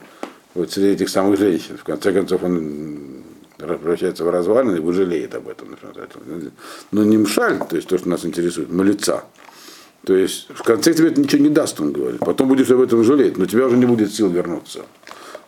вот 0.54 0.72
среди 0.72 0.88
этих 0.88 1.10
самых 1.10 1.38
женщин. 1.38 1.78
В 1.78 1.84
конце 1.84 2.14
концов, 2.14 2.44
он 2.44 3.25
превращается 3.58 4.24
в 4.24 4.30
развалины 4.30 4.78
и 4.78 4.80
выжалеет 4.80 5.36
об 5.36 5.48
этом. 5.48 5.76
Но 6.92 7.04
не 7.04 7.18
мшаль, 7.18 7.60
то 7.70 7.76
есть 7.76 7.88
то, 7.88 7.98
что 7.98 8.10
нас 8.10 8.26
интересует, 8.26 8.72
но 8.72 8.84
лица. 8.84 9.24
То 10.06 10.16
есть 10.16 10.48
в 10.50 10.64
конце 10.64 10.94
тебе 10.94 11.08
это 11.10 11.22
ничего 11.22 11.42
не 11.42 11.50
даст, 11.50 11.80
он 11.82 11.92
говорит. 11.92 12.20
Потом 12.20 12.48
будешь 12.48 12.70
об 12.70 12.82
этом 12.82 13.04
жалеть, 13.04 13.38
но 13.38 13.46
у 13.46 13.48
тебя 13.48 13.66
уже 13.66 13.78
не 13.78 13.86
будет 13.86 14.14
сил 14.14 14.30
вернуться. 14.30 14.86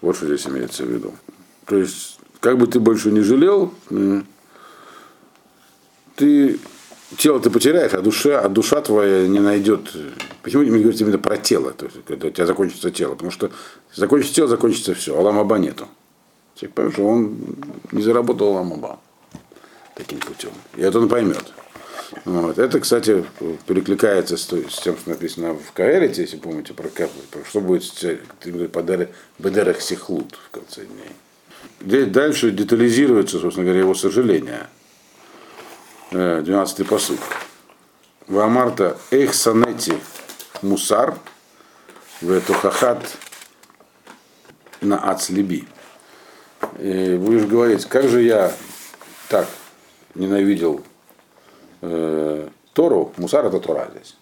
Вот 0.01 0.15
что 0.15 0.25
здесь 0.25 0.47
имеется 0.47 0.83
в 0.83 0.89
виду. 0.89 1.13
То 1.65 1.77
есть, 1.77 2.19
как 2.39 2.57
бы 2.57 2.65
ты 2.65 2.79
больше 2.79 3.11
не 3.11 3.21
жалел, 3.21 3.73
ты 6.15 6.59
тело 7.17 7.39
ты 7.39 7.49
потеряешь, 7.49 7.93
а 7.93 8.01
душа, 8.01 8.41
а 8.41 8.49
душа 8.49 8.81
твоя 8.81 9.27
не 9.27 9.39
найдет. 9.39 9.91
Почему 10.41 10.63
мы 10.63 10.79
говорим 10.79 10.99
именно 10.99 11.19
про 11.19 11.37
тело, 11.37 11.71
то 11.71 11.85
есть, 11.85 11.97
когда 12.07 12.27
у 12.27 12.31
тебя 12.31 12.45
закончится 12.45 12.89
тело? 12.89 13.13
Потому 13.13 13.31
что 13.31 13.51
закончится 13.93 14.35
тело, 14.35 14.47
закончится 14.47 14.93
все, 14.93 15.17
а 15.17 15.21
ламаба 15.21 15.57
нету. 15.57 15.87
Человек 16.57 16.73
поймет, 16.73 16.93
что 16.93 17.07
он 17.07 17.37
не 17.91 18.01
заработал 18.01 18.53
ламаба 18.53 18.99
таким 19.93 20.19
путем. 20.19 20.51
И 20.75 20.81
это 20.81 20.99
он 20.99 21.07
поймет. 21.07 21.53
Вот. 22.25 22.57
Это, 22.57 22.79
кстати, 22.79 23.23
перекликается 23.67 24.37
с, 24.37 24.43
с 24.43 24.79
тем, 24.81 24.97
что 24.97 25.09
написано 25.09 25.53
в 25.53 25.71
Каэрите, 25.73 26.21
если 26.21 26.37
помните, 26.37 26.73
про, 26.73 26.89
про 26.89 27.45
что 27.47 27.61
будет 27.61 27.83
подарок 28.71 29.09
Бедерах 29.37 29.81
Сихлут 29.81 30.37
в 30.47 30.49
конце 30.51 30.85
дней. 30.85 31.11
Здесь 31.81 32.07
дальше 32.07 32.51
детализируется, 32.51 33.39
собственно 33.39 33.65
говоря, 33.65 33.81
его 33.81 33.93
сожаление. 33.93 34.67
12-й 36.11 36.85
посуд. 36.85 37.19
Вамарта 38.27 38.97
Эйх 39.11 39.33
Санети 39.33 39.93
Мусар 40.61 41.17
Ветухахат 42.21 43.03
на 44.81 44.97
Ацлиби. 45.11 45.67
Будешь 46.74 47.45
говорить, 47.45 47.86
как 47.86 48.07
же 48.07 48.21
я 48.21 48.51
так 49.29 49.47
ненавидел 50.15 50.81
э, 51.81 52.47
Тору, 52.74 53.13
Мусар 53.17 53.45
это 53.45 53.59
Тора 53.59 53.89
здесь. 53.91 54.15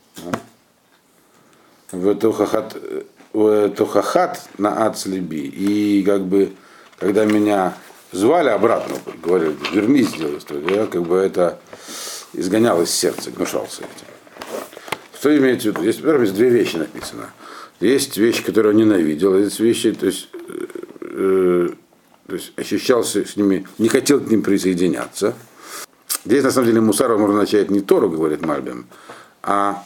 Ветухахат 1.91 2.75
Ветухахат 3.33 4.41
на 4.57 4.85
Ацлиби. 4.85 5.41
И 5.47 6.03
как 6.03 6.25
бы, 6.25 6.53
когда 6.97 7.25
меня 7.25 7.73
звали 8.11 8.49
обратно, 8.49 8.95
говорили, 9.21 9.55
вернись, 9.73 10.09
сделай 10.09 10.37
историю. 10.37 10.69
Я 10.69 10.85
как 10.87 11.03
бы 11.03 11.17
это 11.17 11.59
изгонял 12.33 12.81
из 12.81 12.91
сердца, 12.91 13.31
гнушался 13.31 13.81
этим. 13.81 14.07
Что 15.17 15.37
имеется 15.37 15.69
в 15.69 15.71
виду? 15.71 15.81
Здесь, 15.81 16.01
во-первых, 16.01 16.33
две 16.33 16.49
вещи 16.49 16.77
написано. 16.77 17.31
Есть 17.79 18.15
вещи, 18.17 18.43
которые 18.43 18.71
он 18.73 18.77
ненавидел, 18.77 19.37
есть 19.37 19.59
вещи, 19.59 19.91
то 19.91 20.05
есть, 20.05 20.29
э, 21.01 21.69
то 22.27 22.35
есть 22.35 22.53
ощущался 22.57 23.25
с 23.25 23.35
ними, 23.35 23.67
не 23.77 23.87
хотел 23.87 24.19
к 24.19 24.27
ним 24.27 24.41
присоединяться. 24.41 25.35
Здесь, 26.25 26.43
на 26.43 26.51
самом 26.51 26.67
деле, 26.67 26.81
Мусаров 26.81 27.19
можно 27.19 27.37
начать 27.37 27.69
не 27.69 27.81
Тору, 27.81 28.09
говорит 28.09 28.43
Мальбим, 28.43 28.87
а 29.43 29.83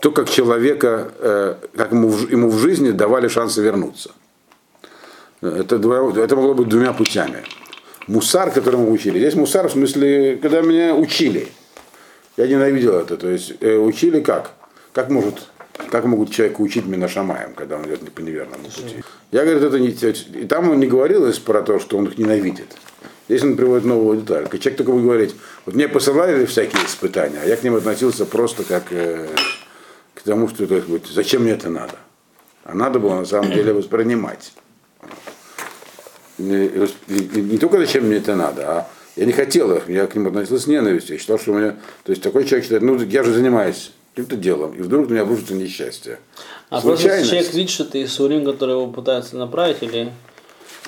то, 0.00 0.12
как 0.12 0.30
человека, 0.30 1.12
э, 1.18 1.54
как 1.76 1.92
ему, 1.92 2.10
ему 2.30 2.48
в 2.48 2.58
жизни 2.58 2.92
давали 2.92 3.28
шансы 3.28 3.60
вернуться. 3.60 4.12
Это, 5.40 5.76
это 5.76 6.36
могло 6.36 6.54
быть 6.54 6.68
двумя 6.68 6.92
путями. 6.92 7.42
Мусар, 8.06 8.50
который 8.50 8.76
мы 8.76 8.90
учили. 8.90 9.18
Здесь 9.18 9.34
мусар 9.34 9.68
в 9.68 9.72
смысле, 9.72 10.38
когда 10.40 10.60
меня 10.62 10.94
учили. 10.94 11.48
Я 12.36 12.46
ненавидел 12.46 12.94
это. 12.94 13.16
То 13.16 13.28
есть 13.28 13.54
э, 13.60 13.76
учили 13.76 14.20
как? 14.20 14.52
Как 14.92 15.10
может 15.10 15.48
как 15.90 16.04
могут 16.04 16.30
человека 16.30 16.60
учить 16.60 16.86
Минашамаем, 16.86 17.54
когда 17.54 17.76
он 17.76 17.86
идет 17.86 18.10
по 18.12 18.20
неверному 18.20 18.64
пути? 18.64 19.02
Я 19.34 19.44
говорю, 19.44 19.66
это 19.66 19.80
не... 19.80 19.88
И 19.88 20.46
там 20.46 20.70
он 20.70 20.78
не 20.78 20.86
говорилось 20.86 21.40
про 21.40 21.62
то, 21.62 21.80
что 21.80 21.98
он 21.98 22.06
их 22.06 22.18
ненавидит. 22.18 22.68
Здесь 23.28 23.42
он 23.42 23.56
приводит 23.56 23.84
новую 23.84 24.20
деталь. 24.20 24.44
Человек 24.44 24.76
только 24.76 24.92
будет 24.92 25.02
говорить, 25.02 25.34
вот 25.66 25.74
мне 25.74 25.88
посылали 25.88 26.44
всякие 26.46 26.84
испытания, 26.84 27.40
а 27.42 27.44
я 27.44 27.56
к 27.56 27.64
ним 27.64 27.74
относился 27.74 28.26
просто 28.26 28.62
как 28.62 28.84
э, 28.92 29.26
к 30.14 30.22
тому, 30.22 30.46
что 30.46 30.68
то 30.68 30.76
есть, 30.76 31.12
зачем 31.12 31.42
мне 31.42 31.50
это 31.50 31.68
надо. 31.68 31.94
А 32.62 32.76
надо 32.76 33.00
было 33.00 33.16
на 33.16 33.24
самом 33.24 33.50
деле 33.50 33.72
воспринимать 33.72 34.52
не, 36.38 36.70
не, 37.08 37.42
не 37.42 37.58
только 37.58 37.78
зачем 37.78 38.04
мне 38.04 38.18
это 38.18 38.36
надо, 38.36 38.62
а 38.68 38.88
я 39.16 39.24
не 39.24 39.32
хотел 39.32 39.72
их, 39.76 39.88
я 39.88 40.06
к 40.06 40.14
ним 40.14 40.28
относился 40.28 40.62
с 40.62 40.66
ненавистью. 40.68 41.14
Я 41.14 41.18
считал, 41.18 41.40
что 41.40 41.52
у 41.52 41.58
меня. 41.58 41.72
То 42.04 42.10
есть 42.12 42.22
такой 42.22 42.44
человек 42.44 42.64
считает, 42.64 42.84
ну 42.84 42.96
я 43.02 43.24
же 43.24 43.32
занимаюсь 43.32 43.92
каким-то 44.14 44.36
делом, 44.36 44.74
и 44.74 44.80
вдруг 44.80 45.08
у 45.08 45.10
меня 45.10 45.22
обрушится 45.22 45.54
несчастье. 45.54 46.20
А 46.70 46.80
просто 46.80 47.24
человек 47.24 47.52
видит, 47.52 47.70
что 47.70 47.84
ты 47.84 48.06
Сурим, 48.06 48.44
который 48.44 48.72
его 48.72 48.86
пытается 48.86 49.36
направить, 49.36 49.82
или. 49.82 50.12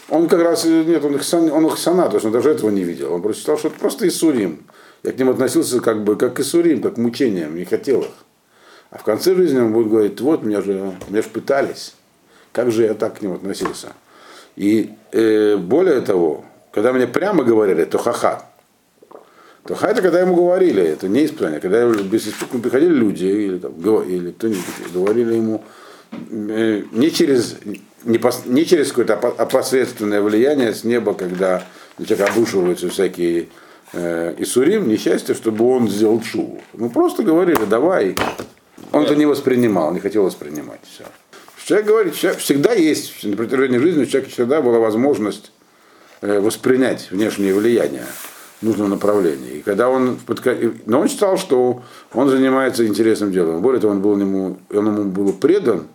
Он 0.08 0.28
как 0.28 0.40
раз, 0.42 0.64
нет, 0.64 1.04
он 1.04 1.16
их, 1.16 1.22
он 1.34 1.66
их 1.66 1.78
сана, 1.78 2.08
то 2.08 2.14
есть 2.14 2.24
он 2.24 2.30
даже 2.30 2.50
этого 2.50 2.70
не 2.70 2.84
видел. 2.84 3.12
Он 3.12 3.22
просто 3.22 3.40
считал, 3.40 3.58
что 3.58 3.68
это 3.68 3.78
просто 3.80 4.06
Исурим. 4.06 4.64
Я 5.02 5.10
к 5.10 5.18
ним 5.18 5.30
относился 5.30 5.80
как 5.80 6.04
бы 6.04 6.14
как 6.14 6.34
к 6.34 6.40
Исурим, 6.40 6.80
как 6.80 6.94
к 6.94 6.98
мучениям, 6.98 7.56
не 7.56 7.64
хотел 7.64 8.02
их. 8.02 8.12
А 8.90 8.98
в 8.98 9.02
конце 9.02 9.34
жизни 9.34 9.58
он 9.58 9.72
будет 9.72 9.88
говорить, 9.88 10.20
вот, 10.20 10.44
меня 10.44 10.62
же, 10.62 10.94
меня 11.08 11.22
же 11.22 11.28
пытались. 11.28 11.94
Как 12.52 12.70
же 12.70 12.84
я 12.84 12.94
так 12.94 13.18
к 13.18 13.22
ним 13.22 13.32
относился? 13.32 13.88
И 14.54 14.90
э, 15.10 15.56
более 15.56 16.00
того, 16.00 16.44
когда 16.70 16.92
мне 16.92 17.08
прямо 17.08 17.42
говорили, 17.42 17.84
то 17.84 17.98
ха-ха. 17.98 18.46
То 19.66 19.74
это 19.74 20.02
когда 20.02 20.20
ему 20.20 20.36
говорили, 20.36 20.82
это 20.82 21.08
не 21.08 21.24
испытание, 21.24 21.60
когда 21.60 21.86
беспрекословно 21.86 22.60
приходили 22.60 22.92
люди 22.92 23.24
или, 23.24 23.58
там, 23.58 23.72
или 24.02 24.30
кто-нибудь 24.30 24.64
говорили 24.94 25.34
ему 25.34 25.64
э, 26.30 26.82
не 26.92 27.10
через, 27.10 27.56
не, 28.04 28.18
пос, 28.18 28.42
не 28.46 28.64
через 28.64 28.88
какое-то 28.88 29.14
опосредственное 29.14 30.22
влияние 30.22 30.72
с 30.72 30.84
неба, 30.84 31.14
когда 31.14 31.64
на 31.98 32.06
человека 32.06 32.32
обрушиваются 32.32 32.88
всякие 32.88 33.48
э, 33.92 34.34
Исурим, 34.38 34.88
несчастье, 34.88 35.34
чтобы 35.34 35.68
он 35.68 35.88
сделал 35.88 36.22
шубу. 36.22 36.60
Ну 36.74 36.88
просто 36.88 37.22
говорили, 37.22 37.64
давай. 37.68 38.14
Он 38.92 39.04
это 39.04 39.16
не 39.16 39.26
воспринимал, 39.26 39.92
не 39.92 40.00
хотел 40.00 40.24
воспринимать. 40.24 40.80
Все. 40.88 41.04
Человек 41.64 41.86
говорит, 41.88 42.14
человек, 42.14 42.40
всегда 42.40 42.72
есть, 42.74 43.24
на 43.24 43.36
протяжении 43.36 43.78
жизни 43.78 44.02
у 44.02 44.06
человека 44.06 44.30
всегда 44.30 44.62
была 44.62 44.78
возможность 44.78 45.50
э, 46.20 46.38
воспринять 46.38 47.10
внешнее 47.10 47.52
влияние 47.52 48.04
в 48.04 48.35
нужном 48.62 48.90
направлении. 48.90 49.58
И 49.58 49.62
когда 49.62 49.88
он, 49.88 50.18
но 50.86 51.00
он 51.00 51.08
считал, 51.08 51.36
что 51.36 51.82
он 52.12 52.28
занимается 52.28 52.86
интересным 52.86 53.32
делом. 53.32 53.60
Более 53.60 53.80
того, 53.80 53.92
он 53.92 54.00
был 54.00 54.18
ему, 54.18 54.58
он 54.70 54.86
ему 54.86 55.04
был 55.04 55.32
предан, 55.32 55.86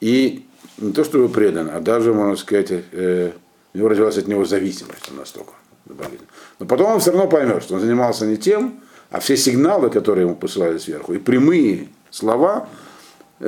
и 0.00 0.46
не 0.78 0.92
то, 0.92 1.04
что 1.04 1.18
был 1.18 1.28
предан, 1.28 1.70
а 1.72 1.80
даже, 1.80 2.12
можно 2.12 2.36
сказать, 2.36 2.70
э, 2.70 3.32
у 3.72 3.78
него 3.78 3.88
развилась 3.88 4.18
от 4.18 4.26
него 4.26 4.44
зависимость 4.44 5.10
настолько. 5.16 5.52
Но 6.58 6.66
потом 6.66 6.92
он 6.92 7.00
все 7.00 7.12
равно 7.12 7.28
поймет, 7.28 7.62
что 7.62 7.74
он 7.74 7.80
занимался 7.80 8.26
не 8.26 8.36
тем, 8.36 8.80
а 9.10 9.20
все 9.20 9.36
сигналы, 9.36 9.90
которые 9.90 10.26
ему 10.26 10.34
посылали 10.34 10.78
сверху, 10.78 11.14
и 11.14 11.18
прямые 11.18 11.88
слова, 12.10 12.68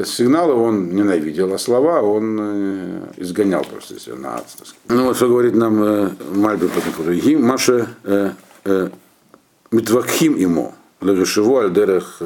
сигналы 0.05 0.53
он 0.53 0.95
ненавидел, 0.95 1.53
а 1.55 1.59
слова 1.59 2.03
он 2.03 2.39
э, 2.41 3.01
изгонял 3.17 3.65
просто 3.65 3.95
если 3.95 4.13
на. 4.13 4.43
Ну 4.89 5.05
вот 5.05 5.17
что 5.17 5.29
говорит 5.29 5.55
нам 5.55 5.83
э, 5.83 6.11
Мальби 6.35 6.69
потом, 6.69 7.43
Маша 7.43 7.89
э, 8.05 8.89
Митвакхим 9.71 10.37
ему, 10.37 10.75
Легашеву 11.01 11.59
Альдерах 11.59 12.21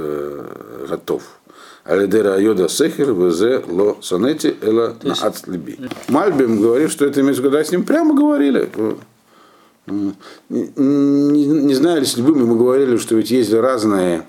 готов. 0.88 1.22
Алидера 1.84 2.34
Айода 2.34 2.68
Сехер, 2.68 3.12
ВЗ 3.12 3.64
Ло 3.66 3.96
Сонети, 4.00 4.56
Эла 4.62 4.96
Наат 5.02 5.48
Либи. 5.48 5.78
Мальбим 6.08 6.60
говорит, 6.60 6.92
что 6.92 7.04
это 7.04 7.20
имеется 7.20 7.42
в 7.42 7.46
виду, 7.46 7.56
с 7.56 7.72
ним 7.72 7.84
прямо 7.84 8.14
говорили. 8.14 8.70
Не, 9.88 10.14
не, 10.48 11.44
не 11.46 11.74
знаю, 11.74 12.00
если 12.00 12.22
бы 12.22 12.36
мы 12.36 12.56
говорили, 12.56 12.96
что 12.98 13.16
ведь 13.16 13.32
есть 13.32 13.52
разные, 13.52 14.24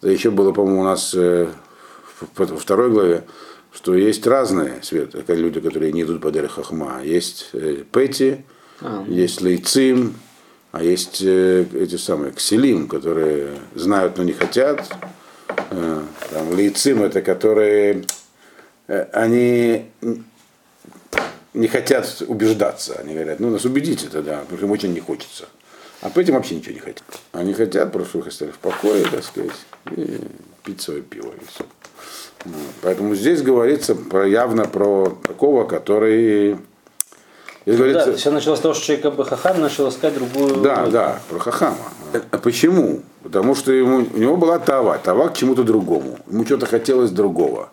это 0.00 0.10
еще 0.10 0.30
было, 0.30 0.50
по-моему, 0.50 0.80
у 0.80 0.84
нас 0.84 1.14
во 2.20 2.58
второй 2.58 2.90
главе, 2.90 3.24
что 3.72 3.94
есть 3.94 4.26
разные 4.26 4.82
свет, 4.82 5.14
люди, 5.28 5.60
которые 5.60 5.92
не 5.92 6.02
идут 6.02 6.22
по 6.22 6.30
Дере 6.30 6.48
Хахма. 6.48 7.02
Есть 7.02 7.50
э, 7.52 7.84
Пети, 7.92 8.44
а. 8.80 9.04
есть 9.06 9.42
Лейцим, 9.42 10.14
а 10.72 10.82
есть 10.82 11.20
э, 11.22 11.66
эти 11.74 11.96
самые 11.96 12.32
Кселим, 12.32 12.88
которые 12.88 13.58
знают, 13.74 14.16
но 14.16 14.24
не 14.24 14.32
хотят. 14.32 14.88
Там, 16.30 16.50
Лейцим 16.52 17.02
это 17.02 17.22
которые 17.22 18.04
они 19.12 19.86
не 21.54 21.68
хотят 21.68 22.22
убеждаться. 22.26 22.96
Они 23.00 23.14
говорят, 23.14 23.40
ну 23.40 23.50
нас 23.50 23.64
убедите 23.64 24.08
тогда, 24.08 24.40
потому 24.40 24.58
что 24.58 24.66
им 24.66 24.72
очень 24.72 24.92
не 24.92 25.00
хочется. 25.00 25.48
А 26.02 26.10
по 26.10 26.20
этим 26.20 26.34
вообще 26.34 26.56
ничего 26.56 26.74
не 26.74 26.80
хотят. 26.80 27.04
Они 27.32 27.54
хотят, 27.54 27.90
просто 27.90 28.18
их 28.18 28.26
оставили 28.26 28.52
в 28.52 28.58
покое, 28.58 29.04
так 29.10 29.24
сказать, 29.24 29.52
и 29.96 30.20
пить 30.62 30.80
свое 30.82 31.02
пиво 31.02 31.32
и 31.32 31.44
все. 31.46 31.64
Поэтому 32.82 33.14
здесь 33.14 33.42
говорится 33.42 33.94
про, 33.94 34.26
явно 34.26 34.66
про 34.66 35.16
такого, 35.26 35.64
который 35.64 36.58
Здесь 37.66 37.78
говорится... 37.78 38.12
Да, 38.12 38.16
все 38.16 38.30
началось 38.30 38.60
с 38.60 38.62
того, 38.62 38.74
что 38.74 38.84
человек 38.84 39.14
бы 39.14 39.24
Хахам 39.24 39.60
начал 39.60 39.88
искать 39.88 40.14
другую... 40.14 40.62
Да, 40.62 40.86
да, 40.86 41.20
про 41.28 41.40
Хахама. 41.40 41.76
А 42.30 42.38
почему? 42.38 43.02
Потому 43.24 43.56
что 43.56 43.72
ему, 43.72 44.06
у 44.14 44.18
него 44.18 44.36
была 44.36 44.60
Тава, 44.60 44.96
Тава 44.98 45.28
к 45.28 45.34
чему-то 45.34 45.64
другому. 45.64 46.16
Ему 46.30 46.44
что-то 46.44 46.66
хотелось 46.66 47.10
другого. 47.10 47.70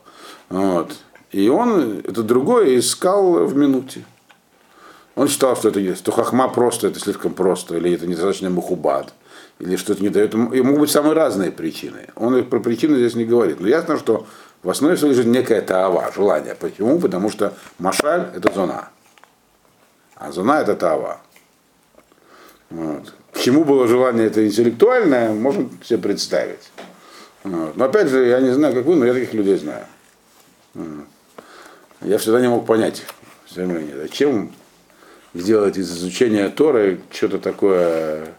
Вот. 0.49 0.93
И 1.31 1.47
он 1.47 1.99
это 1.99 2.23
другое 2.23 2.79
искал 2.79 3.45
в 3.45 3.55
минуте. 3.55 4.03
Он 5.15 5.27
считал, 5.27 5.55
что 5.55 5.69
это 5.69 5.79
есть, 5.79 5.99
что 5.99 6.11
хахма 6.11 6.47
просто, 6.47 6.87
это 6.87 6.99
слишком 6.99 7.33
просто, 7.33 7.77
или 7.77 7.93
это 7.93 8.07
недостаточно 8.07 8.49
мухубад, 8.49 9.13
или 9.59 9.75
что 9.75 9.93
это 9.93 10.01
не 10.01 10.09
дает. 10.09 10.33
И 10.33 10.37
могут 10.37 10.81
быть 10.81 10.91
самые 10.91 11.13
разные 11.13 11.51
причины. 11.51 12.07
Он 12.15 12.43
про 12.45 12.59
причины 12.59 12.97
здесь 12.97 13.15
не 13.15 13.25
говорит. 13.25 13.59
Но 13.59 13.67
ясно, 13.67 13.97
что 13.97 14.25
в 14.61 14.69
основе 14.69 14.97
своей 14.97 15.13
лежит 15.13 15.27
некая 15.27 15.61
таава, 15.61 16.11
желание. 16.15 16.55
Почему? 16.55 16.99
Потому 16.99 17.29
что 17.29 17.53
машаль– 17.79 18.29
это 18.35 18.51
зона. 18.53 18.89
А 20.15 20.31
зона– 20.31 20.61
это 20.61 20.75
таава. 20.75 21.21
Вот. 22.69 23.13
К 23.31 23.39
чему 23.39 23.63
было 23.63 23.87
желание 23.87 24.27
это 24.27 24.45
интеллектуальное, 24.45 25.33
можно 25.33 25.69
себе 25.83 25.99
представить. 25.99 26.71
Вот. 27.43 27.75
Но 27.75 27.85
опять 27.85 28.07
же, 28.07 28.25
я 28.25 28.39
не 28.39 28.51
знаю, 28.51 28.73
как 28.73 28.85
вы, 28.85 28.95
но 28.95 29.05
я 29.05 29.13
таких 29.13 29.33
людей 29.33 29.57
знаю. 29.57 29.85
Я 32.01 32.17
всегда 32.17 32.41
не 32.41 32.47
мог 32.47 32.65
понять. 32.65 33.03
Зачем 33.49 34.51
сделать 35.33 35.77
из 35.77 35.91
изучения 35.91 36.49
Торы 36.49 37.01
что-то 37.11 37.37
такое 37.37 38.33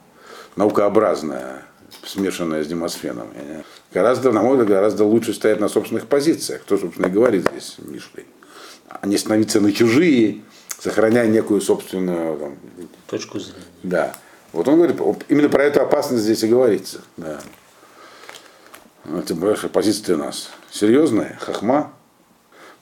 наукообразное, 0.56 1.62
смешанное 2.04 2.64
с 2.64 2.66
демосфеном. 2.66 3.28
Гораздо, 3.92 4.32
на 4.32 4.42
мой 4.42 4.56
взгляд, 4.56 4.68
гораздо 4.68 5.04
лучше 5.04 5.32
стоять 5.32 5.60
на 5.60 5.68
собственных 5.68 6.06
позициях. 6.06 6.62
Кто, 6.62 6.78
собственно, 6.78 7.06
и 7.06 7.10
говорит 7.10 7.48
здесь 7.50 7.76
Мишлей. 7.78 8.26
А 8.88 9.06
не 9.06 9.16
становиться 9.16 9.60
на 9.60 9.72
чужие, 9.72 10.42
сохраняя 10.78 11.26
некую 11.26 11.60
собственную 11.60 12.38
там, 12.38 12.56
точку 13.06 13.38
зрения. 13.38 13.60
Да. 13.82 14.14
Вот 14.52 14.68
он 14.68 14.76
говорит, 14.76 15.00
именно 15.28 15.48
про 15.48 15.64
эту 15.64 15.82
опасность 15.82 16.24
здесь 16.24 16.42
и 16.44 16.48
говорится. 16.48 17.00
Да. 17.16 17.40
Это 19.04 19.34
большая 19.34 19.70
позиция 19.70 20.16
у 20.16 20.18
нас. 20.18 20.50
Серьезная, 20.70 21.36
хахма, 21.40 21.92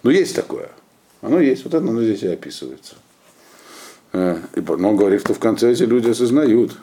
ну, 0.03 0.11
есть 0.11 0.35
такое. 0.35 0.69
Оно 1.21 1.41
есть, 1.41 1.65
вот 1.65 1.75
это 1.75 1.85
оно 1.87 2.03
здесь 2.03 2.23
и 2.23 2.29
описывается. 2.29 2.97
Э, 4.13 4.39
но 4.57 4.89
он 4.89 4.97
говорит, 4.97 5.21
что 5.21 5.35
в 5.35 5.39
конце 5.39 5.71
эти 5.71 5.85
люди 5.85 6.11
осознают. 6.11 6.77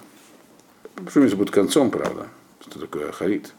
Почему 1.05 1.25
это 1.25 1.35
будет 1.35 1.51
концом, 1.51 1.91
правда? 1.91 2.27
Что 2.62 2.79
такое 2.79 3.09
ахарит? 3.09 3.53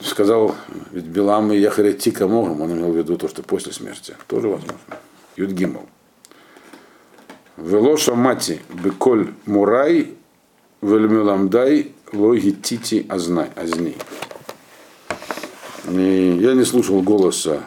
Сказал, 0.00 0.54
ведь 0.92 1.04
Белам 1.04 1.52
и 1.52 1.58
Яхарети 1.58 2.10
Камогам, 2.10 2.60
он 2.62 2.72
имел 2.72 2.90
в 2.90 2.96
виду 2.96 3.16
то, 3.16 3.28
что 3.28 3.42
после 3.42 3.72
смерти. 3.72 4.16
Тоже 4.26 4.48
возможно. 4.48 4.96
Юдгимал. 5.36 5.86
Велоша 7.56 8.14
мати 8.14 8.60
беколь 8.72 9.34
мурай 9.44 10.14
вельмюламдай 10.80 11.92
логитити 12.12 13.06
азни. 13.08 13.96
И 15.88 16.38
я 16.40 16.54
не 16.54 16.64
слушал 16.64 17.02
голоса, 17.02 17.64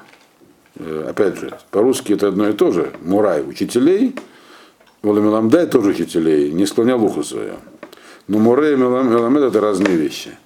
э, 0.76 1.06
опять 1.10 1.36
же, 1.38 1.58
по-русски 1.72 2.14
это 2.14 2.30
одно 2.30 2.50
и 2.50 2.54
то 2.54 2.72
же, 2.72 2.94
Мурай 3.02 3.44
учителей, 3.48 4.16
Валамеламдай 5.04 5.68
тоже 5.68 5.90
учителей, 5.90 6.52
не 6.52 6.66
склонял 6.66 7.04
ухо 7.04 7.24
свое. 7.24 7.56
Но 8.28 8.40
Муре 8.40 8.74
и 8.74 8.76
Меламед 8.76 9.44
это 9.44 9.60
разные 9.60 9.96
вещи. 9.96 10.38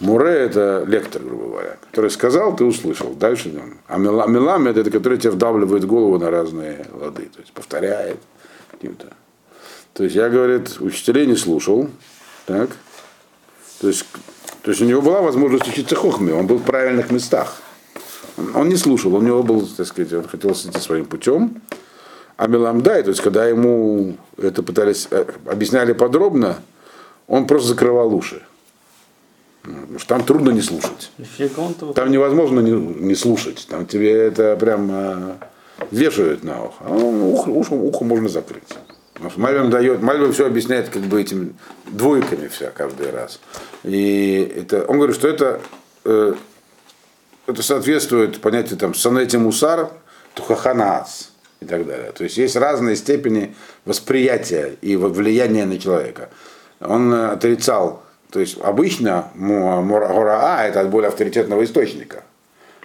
Муре 0.00 0.30
это 0.30 0.84
лектор, 0.88 1.22
грубо 1.22 1.48
говоря, 1.48 1.76
который 1.90 2.10
сказал, 2.10 2.56
ты 2.56 2.64
услышал. 2.64 3.12
Дальше 3.14 3.52
А 3.86 3.98
Меламед 3.98 4.78
это 4.78 4.90
который 4.90 5.18
тебе 5.18 5.32
вдавливает 5.32 5.84
голову 5.84 6.18
на 6.18 6.30
разные 6.30 6.86
лады, 6.92 7.24
то 7.26 7.40
есть 7.40 7.52
повторяет. 7.52 8.18
Каким-то. 8.70 9.08
То 9.92 10.04
есть 10.04 10.16
я, 10.16 10.30
говорит, 10.30 10.80
учителей 10.80 11.26
не 11.26 11.36
слушал. 11.36 11.88
Так. 12.46 12.70
То 13.80 13.88
есть 13.88 14.06
то 14.62 14.70
есть 14.70 14.82
у 14.82 14.84
него 14.84 15.00
была 15.00 15.22
возможность 15.22 15.68
учиться 15.68 15.96
хохме, 15.96 16.34
он 16.34 16.46
был 16.46 16.58
в 16.58 16.64
правильных 16.64 17.10
местах. 17.10 17.62
Он 18.54 18.68
не 18.68 18.76
слушал, 18.76 19.14
у 19.14 19.22
него 19.22 19.42
был, 19.42 19.66
так 19.66 19.86
сказать, 19.86 20.12
он 20.12 20.28
хотел 20.28 20.52
идти 20.52 20.78
своим 20.78 21.06
путем. 21.06 21.60
А 22.40 22.46
Меламдай, 22.46 23.02
то 23.02 23.10
есть 23.10 23.20
когда 23.20 23.44
ему 23.46 24.16
это 24.38 24.62
пытались, 24.62 25.08
э, 25.10 25.26
объясняли 25.44 25.92
подробно, 25.92 26.56
он 27.26 27.46
просто 27.46 27.68
закрывал 27.68 28.14
уши. 28.14 28.40
Потому 29.62 29.98
что 29.98 30.08
там 30.08 30.24
трудно 30.24 30.48
не 30.48 30.62
слушать. 30.62 31.12
Там 31.94 32.10
невозможно 32.10 32.60
не, 32.60 32.70
не 32.70 33.14
слушать. 33.14 33.66
Там 33.68 33.84
тебе 33.84 34.12
это 34.12 34.56
прям 34.56 34.90
э, 34.90 35.34
вешают 35.90 36.42
на 36.42 36.64
ухо. 36.64 36.76
А 36.80 36.94
ухо, 36.94 37.50
ухо, 37.50 37.74
ухо 37.74 38.04
можно 38.04 38.30
закрыть. 38.30 38.64
Мальбим 39.36 39.68
дает, 39.68 40.00
Мальбим 40.00 40.32
все 40.32 40.46
объясняет 40.46 40.88
как 40.88 41.02
бы 41.02 41.20
этим 41.20 41.56
двойками 41.88 42.48
вся 42.48 42.70
каждый 42.70 43.10
раз. 43.10 43.38
И 43.82 44.50
это, 44.56 44.86
он 44.86 44.96
говорит, 44.96 45.14
что 45.14 45.28
это, 45.28 45.60
э, 46.06 46.32
это 47.46 47.62
соответствует 47.62 48.40
понятию 48.40 48.78
там 48.78 48.94
санети 48.94 49.36
мусар, 49.36 49.90
тухаханаас 50.32 51.29
и 51.60 51.64
так 51.64 51.86
далее. 51.86 52.12
То 52.12 52.24
есть 52.24 52.36
есть 52.36 52.56
разные 52.56 52.96
степени 52.96 53.54
восприятия 53.84 54.76
и 54.80 54.96
влияния 54.96 55.66
на 55.66 55.78
человека. 55.78 56.30
Он 56.80 57.12
э, 57.12 57.28
отрицал, 57.28 58.02
то 58.30 58.40
есть 58.40 58.58
обычно 58.60 59.30
мураа 59.34 60.66
это 60.66 60.80
от 60.80 60.90
более 60.90 61.08
авторитетного 61.08 61.64
источника. 61.64 62.24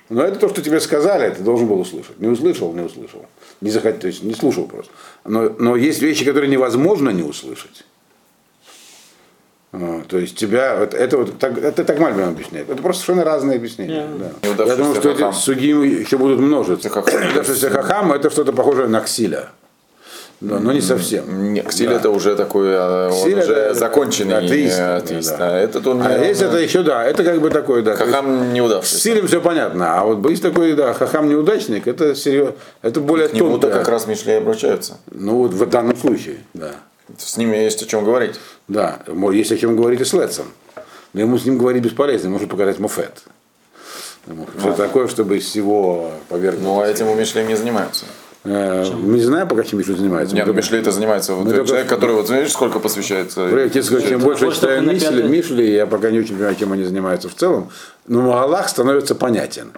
Но 0.09 0.23
это 0.23 0.37
то, 0.37 0.49
что 0.49 0.61
тебе 0.61 0.79
сказали, 0.79 1.33
ты 1.33 1.41
должен 1.41 1.67
был 1.67 1.79
услышать. 1.79 2.19
Не 2.19 2.27
услышал, 2.27 2.71
не 2.73 2.81
услышал. 2.81 3.25
Не 3.61 3.71
захотел, 3.71 4.01
то 4.01 4.07
есть 4.07 4.23
не 4.23 4.35
слушал 4.35 4.67
просто. 4.67 4.91
Но, 5.23 5.49
но 5.57 5.75
есть 5.75 6.01
вещи, 6.01 6.25
которые 6.25 6.49
невозможно 6.49 7.09
не 7.09 7.23
услышать. 7.23 7.85
А, 9.77 10.03
то 10.07 10.17
есть 10.17 10.35
тебя, 10.37 10.75
это, 10.83 10.95
это 10.95 11.17
вот 11.17 11.37
так, 11.37 11.57
это 11.57 11.83
так 11.83 11.99
Мальбин 11.99 12.29
объясняет. 12.29 12.69
Это 12.69 12.81
просто 12.81 13.03
совершенно 13.03 13.25
разные 13.25 13.57
объяснения. 13.57 14.07
Yeah. 14.41 14.55
Да. 14.57 14.65
Я 14.65 14.75
думаю, 14.75 14.95
что 14.95 15.09
эти 15.11 15.31
судьи 15.33 15.69
еще 15.99 16.17
будут 16.17 16.39
множиться. 16.39 16.89
Удавшийся 16.89 17.69
хахам 17.69 18.13
это 18.13 18.29
что-то 18.29 18.53
похожее 18.53 18.87
на 18.87 19.01
ксиля. 19.01 19.49
Да, 20.41 20.59
но 20.59 20.73
не 20.73 20.81
совсем. 20.81 21.53
Нет, 21.53 21.67
Ксиль 21.69 21.87
да. 21.87 21.95
это 21.95 22.09
уже 22.09 22.35
такой, 22.35 22.67
а, 22.71 23.09
он 23.09 23.23
Ксиль 23.23 23.39
уже 23.39 23.53
это, 23.53 23.73
законченный 23.73 24.37
атеист. 24.37 24.79
атеист 24.79 25.37
да. 25.37 25.49
А 25.49 25.57
этот 25.57 25.87
он. 25.87 26.01
А 26.05 26.17
есть 26.17 26.41
это 26.41 26.57
еще, 26.57 26.83
да, 26.83 27.05
это 27.05 27.23
как 27.23 27.39
бы 27.39 27.49
такой, 27.49 27.81
да. 27.83 27.95
Хахам 27.95 28.53
неудавшийся. 28.53 28.97
С 28.97 28.99
Ксилем 28.99 29.27
все 29.27 29.39
понятно, 29.39 29.99
а 29.99 30.03
вот 30.03 30.29
есть 30.29 30.43
такой, 30.43 30.73
да, 30.73 30.93
хахам 30.93 31.29
неудачник, 31.29 31.87
это 31.87 32.15
серьезно, 32.15 32.53
это 32.81 32.99
более 32.99 33.29
К 33.29 33.37
тонко. 33.37 33.69
как 33.69 33.87
раз 33.87 34.07
Мишлей 34.07 34.37
обращаются. 34.37 34.97
Ну 35.09 35.37
вот 35.37 35.53
в 35.53 35.65
данном 35.67 35.95
случае, 35.95 36.37
да. 36.53 36.71
С 37.17 37.37
ними 37.37 37.55
есть 37.57 37.81
о 37.81 37.85
чем 37.85 38.03
говорить. 38.03 38.35
Да, 38.67 38.99
есть 39.31 39.51
о 39.51 39.57
чем 39.57 39.75
говорить 39.75 40.01
и 40.01 40.05
с 40.05 40.13
Лецем. 40.13 40.45
Но 41.13 41.21
ему 41.21 41.37
с 41.37 41.45
ним 41.45 41.57
говорить 41.57 41.83
бесполезно, 41.83 42.27
ему 42.27 42.33
нужно 42.33 42.47
показать 42.47 42.79
Муфет. 42.79 43.23
Что 44.59 44.71
а. 44.71 44.73
такое, 44.73 45.07
чтобы 45.07 45.37
из 45.37 45.45
всего 45.45 46.11
повергнуть. 46.29 46.63
Ну, 46.63 46.81
а 46.81 46.87
этим 46.87 47.07
у 47.07 47.15
Мишлей 47.15 47.45
не 47.45 47.55
занимаются. 47.55 48.05
Э, 48.43 48.85
не 48.93 49.21
знаю, 49.21 49.47
пока 49.47 49.63
чем 49.63 49.79
Мишли 49.79 49.95
занимается. 49.95 50.35
Нет, 50.35 50.45
ну, 50.45 50.53
Мишли 50.53 50.79
это 50.79 50.91
занимается 50.91 51.33
вот 51.33 51.45
человек, 51.45 51.67
только... 51.67 51.83
который, 51.85 52.15
вот 52.15 52.27
знаешь, 52.27 52.51
сколько 52.51 52.79
посвящается. 52.79 53.47
Проект, 53.47 53.73
чем 53.73 54.19
больше 54.19 54.45
я 54.45 54.51
читаю 54.51 54.83
Мишли, 54.83 55.23
Мишли, 55.23 55.73
я 55.73 55.87
пока 55.87 56.11
не 56.11 56.19
очень 56.19 56.35
понимаю, 56.35 56.55
чем 56.55 56.71
они 56.71 56.83
занимаются 56.83 57.27
в 57.27 57.35
целом, 57.35 57.69
но 58.07 58.21
Магалах 58.21 58.69
становится 58.69 59.15
понятен. 59.15 59.71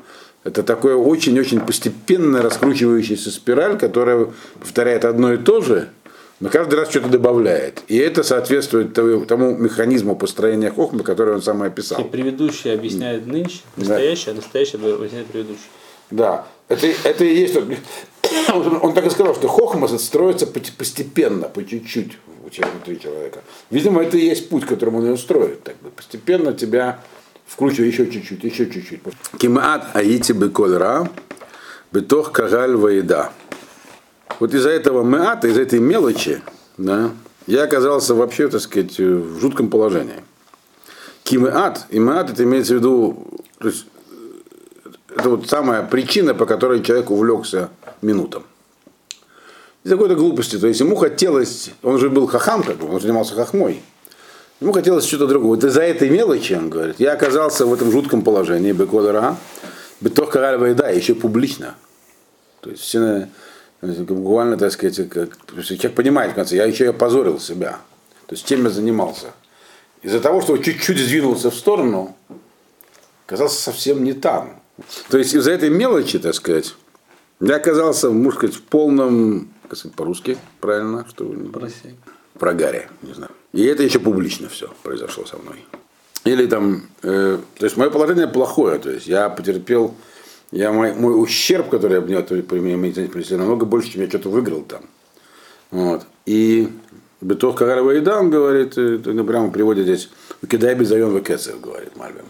Это 0.43 0.63
такое 0.63 0.95
очень-очень 0.95 1.59
постепенно 1.59 2.41
раскручивающаяся 2.41 3.31
спираль, 3.31 3.77
которая 3.77 4.27
повторяет 4.59 5.03
одно 5.03 5.33
и 5.33 5.37
то 5.37 5.61
же, 5.61 5.89
но 6.39 6.49
каждый 6.49 6.75
раз 6.75 6.89
что-то 6.89 7.09
добавляет. 7.09 7.83
И 7.87 7.97
это 7.97 8.23
соответствует 8.23 8.93
тому 8.93 9.55
механизму 9.55 10.15
построения 10.15 10.69
хохмы, 10.69 11.03
который 11.03 11.35
он 11.35 11.41
сам 11.41 11.63
и 11.63 11.67
описал. 11.67 11.99
И 12.01 12.03
предыдущий 12.03 12.73
объясняет 12.73 13.25
нынче, 13.25 13.59
настоящее, 13.75 14.27
да. 14.27 14.31
а 14.31 14.35
настоящее 14.35 14.93
объясняет 14.95 15.27
предыдущий. 15.27 15.67
Да, 16.11 16.47
это, 16.69 16.87
это 17.03 17.25
и 17.25 17.35
есть... 17.35 17.55
Он 18.81 18.93
так 18.93 19.05
и 19.05 19.09
сказал, 19.09 19.35
что 19.35 19.47
хохма 19.47 19.87
строится 19.87 20.47
постепенно, 20.47 21.47
по 21.49 21.65
чуть-чуть 21.65 22.17
внутри 22.43 22.99
человека. 22.99 23.41
Видимо, 23.69 24.01
это 24.01 24.17
и 24.17 24.25
есть 24.25 24.49
путь, 24.49 24.65
которым 24.65 24.95
он 24.95 25.05
ее 25.05 25.17
строит. 25.17 25.63
Так 25.63 25.75
бы. 25.81 25.89
Постепенно 25.89 26.53
тебя 26.53 27.01
вкручивая 27.45 27.87
еще 27.87 28.09
чуть-чуть, 28.09 28.43
еще 28.43 28.69
чуть-чуть. 28.69 29.01
Кимаат 29.37 29.95
аити 29.95 30.33
бекольра, 30.33 31.09
бетох 31.91 32.31
кагаль 32.31 32.75
ваеда. 32.75 33.31
Вот 34.39 34.53
из-за 34.53 34.69
этого 34.69 35.03
меата, 35.03 35.47
из-за 35.47 35.61
этой 35.61 35.79
мелочи, 35.79 36.41
да, 36.77 37.11
я 37.47 37.63
оказался 37.63 38.13
вообще, 38.13 38.47
так 38.47 38.61
сказать, 38.61 38.97
в 38.99 39.39
жутком 39.39 39.69
положении. 39.69 40.23
Кимеат, 41.23 41.85
и 41.89 41.99
меат 41.99 42.31
это 42.31 42.43
имеется 42.43 42.73
в 42.73 42.77
виду, 42.77 43.27
то 43.59 43.67
есть, 43.67 43.85
это 45.09 45.29
вот 45.29 45.49
самая 45.49 45.83
причина, 45.83 46.35
по 46.35 46.45
которой 46.45 46.83
человек 46.83 47.09
увлекся 47.09 47.69
минутом. 48.01 48.43
Из 49.83 49.91
какой-то 49.91 50.15
глупости. 50.15 50.57
То 50.57 50.67
есть 50.67 50.79
ему 50.79 50.95
хотелось, 50.95 51.71
он 51.81 51.97
же 51.97 52.09
был 52.09 52.27
хахам, 52.27 52.61
как 52.61 52.77
бы, 52.77 52.93
он 52.93 53.01
занимался 53.01 53.33
хахмой. 53.33 53.81
Ему 54.59 54.73
хотелось 54.73 55.05
что-то 55.05 55.27
другое. 55.27 55.55
Вот 55.55 55.63
из-за 55.63 55.81
этой 55.81 56.09
мелочи, 56.09 56.53
он 56.53 56.69
говорит, 56.69 56.99
я 56.99 57.13
оказался 57.13 57.65
в 57.65 57.73
этом 57.73 57.91
жутком 57.91 58.21
положении, 58.21 58.71
бекодара, 58.71 59.37
бетох 60.01 60.31
караль 60.31 60.75
да, 60.75 60.89
еще 60.89 61.15
публично. 61.15 61.75
То 62.61 62.71
есть 62.71 62.83
все 62.83 63.29
буквально, 63.81 64.57
так 64.57 64.71
сказать, 64.71 65.09
как, 65.09 65.37
человек 65.63 65.95
понимает 65.95 66.31
в 66.31 66.35
конце, 66.35 66.55
я 66.55 66.65
еще 66.65 66.85
и 66.85 66.87
опозорил 66.87 67.39
себя. 67.39 67.79
То 68.25 68.35
есть 68.35 68.45
чем 68.45 68.63
я 68.63 68.69
занимался. 68.69 69.27
Из-за 70.01 70.19
того, 70.19 70.41
что 70.41 70.57
чуть-чуть 70.57 70.99
сдвинулся 70.99 71.49
в 71.49 71.55
сторону, 71.55 72.15
оказался 73.25 73.61
совсем 73.61 74.03
не 74.03 74.13
там. 74.13 74.61
То 75.09 75.17
есть 75.17 75.33
из-за 75.33 75.51
этой 75.51 75.69
мелочи, 75.69 76.19
так 76.19 76.35
сказать, 76.35 76.75
я 77.39 77.55
оказался, 77.55 78.09
можно 78.09 78.31
сказать, 78.31 78.55
в 78.55 78.61
полном, 78.63 79.49
как 79.67 79.77
сказать, 79.77 79.95
по-русски, 79.95 80.37
правильно, 80.59 81.05
что 81.09 81.25
вы 81.25 81.49
Проси. 81.49 81.95
прогаре, 82.37 82.89
не 83.01 83.13
знаю. 83.13 83.31
И 83.53 83.63
это 83.63 83.83
еще 83.83 83.99
публично 83.99 84.49
все 84.49 84.71
произошло 84.83 85.25
со 85.25 85.37
мной. 85.37 85.65
Или 86.25 86.45
там, 86.45 86.83
э, 87.03 87.39
то 87.57 87.65
есть 87.65 87.77
мое 87.77 87.89
положение 87.89 88.27
плохое, 88.27 88.79
то 88.79 88.89
есть 88.89 89.07
я 89.07 89.29
потерпел 89.29 89.95
я, 90.51 90.71
мой, 90.71 90.93
мой 90.93 91.21
ущерб, 91.21 91.69
который 91.69 91.95
я 91.95 92.01
мне 92.01 92.21
принесли, 92.21 93.35
намного 93.35 93.65
больше, 93.65 93.91
чем 93.91 94.01
я 94.01 94.09
что-то 94.09 94.29
выиграл 94.29 94.61
там. 94.61 94.81
Вот. 95.71 96.05
И 96.25 96.69
Бетох 97.19 97.57
Карава 97.57 97.97
Идан 97.97 98.29
говорит, 98.29 98.77
это 98.77 99.11
ну, 99.11 99.25
прямо 99.25 99.51
приводит 99.51 99.83
здесь, 99.83 100.09
кидай 100.49 100.75
безайон 100.75 101.17
в 101.17 101.21
кесев, 101.21 101.59
говорит 101.59 101.95
Мальбим. 101.97 102.25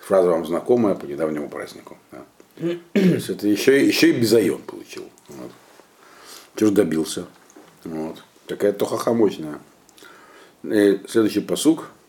Фраза 0.00 0.30
вам 0.30 0.44
знакомая 0.44 0.96
по 0.96 1.04
недавнему 1.04 1.48
празднику. 1.48 1.96
Да. 2.10 2.24
То 2.92 2.98
есть 2.98 3.30
это 3.30 3.46
еще, 3.46 3.86
еще 3.86 4.10
и 4.10 4.20
безайон 4.20 4.60
получил. 4.62 5.04
Вот. 5.28 5.50
Чего 6.56 6.70
добился. 6.70 7.26
Вот. 7.84 8.22
Такая 8.46 8.72
тохаха 8.72 9.12
мощная. 9.12 9.60
И 10.64 11.00
следующий 11.06 11.40
посук– 11.40 11.88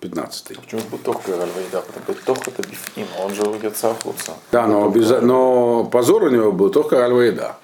15. 0.00 0.60
Почему 0.60 0.80
бытох 0.92 1.22
да, 1.72 1.82
бытох 2.06 2.38
это 2.46 2.62
бифним, 2.62 3.06
он 3.18 3.34
же 3.34 3.42
уйдется 3.42 3.90
охотца. 3.90 4.34
Да, 4.52 4.66
но, 4.66 4.88
без, 4.90 5.10
но 5.22 5.84
позор 5.84 6.24
у 6.24 6.30
него 6.30 6.52
был 6.52 6.70
только 6.70 7.04
альвейда. 7.04 7.56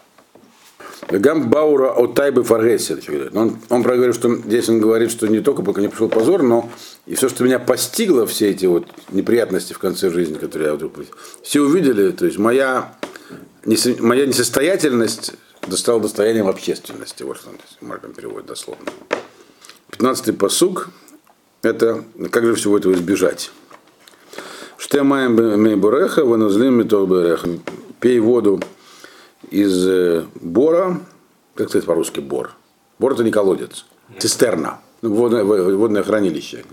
Гам 1.09 1.51
Баура 1.51 1.92
от 1.92 2.14
Тайбы 2.14 2.42
Фаргеси. 2.44 2.97
Он, 3.37 3.59
он 3.68 3.83
проговорил, 3.83 4.14
что 4.14 4.35
здесь 4.37 4.68
он 4.68 4.81
говорит, 4.81 5.11
что 5.11 5.29
не 5.29 5.40
только 5.40 5.62
пока 5.62 5.81
не 5.81 5.88
пришел 5.88 6.09
позор, 6.09 6.42
но 6.42 6.68
и 7.07 7.14
все, 7.14 7.29
что 7.29 7.44
меня 7.44 7.59
постигло, 7.59 8.27
все 8.27 8.51
эти 8.51 8.66
вот 8.66 8.87
неприятности 9.11 9.73
в 9.73 9.79
конце 9.79 10.11
жизни, 10.11 10.35
которые 10.35 10.70
я 10.70 10.75
вдруг... 10.75 10.94
Все 11.42 11.61
увидели, 11.61 12.11
то 12.11 12.25
есть 12.25 12.38
моя, 12.38 12.94
моя 14.01 14.27
несостоятельность 14.27 15.35
стала 15.73 16.01
достоянием 16.01 16.49
общественности. 16.49 17.23
Вот 17.23 17.37
что 17.37 17.51
он 17.51 17.57
Марком 17.81 18.12
переводит 18.12 18.47
дословно. 18.47 18.90
15-й 19.90 20.33
посуг 20.33 20.90
это 21.64 22.05
как 22.31 22.44
же 22.44 22.55
всего 22.55 22.79
этого 22.79 22.92
избежать? 22.94 23.50
Штемаем 24.77 25.62
мейбуреха, 25.62 26.24
ванузлим 26.24 26.74
метолбереха. 26.74 27.48
Пей 28.00 28.18
воду 28.20 28.61
из 29.50 29.87
э, 29.87 30.24
бора, 30.35 31.00
как 31.55 31.68
сказать 31.68 31.87
по-русски 31.87 32.20
бор? 32.20 32.53
Бор 32.98 33.12
это 33.12 33.24
не 33.24 33.31
колодец, 33.31 33.87
цистерна, 34.18 34.81
ну, 35.03 35.14
водное, 35.14 35.44
водное 35.44 36.03
хранилище. 36.03 36.64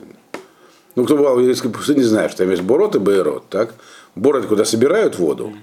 Ну, 0.95 1.05
кто 1.05 1.15
бывал 1.15 1.35
в 1.35 1.39
еврейской 1.39 1.69
пустыне, 1.69 1.99
не 1.99 2.05
знает, 2.05 2.31
что 2.31 2.39
там 2.39 2.51
есть 2.51 2.63
борот 2.63 2.95
и 2.95 2.99
бейрот, 2.99 3.47
так? 3.49 3.73
Бор 4.15 4.41
куда 4.43 4.65
собирают 4.65 5.17
воду 5.17 5.53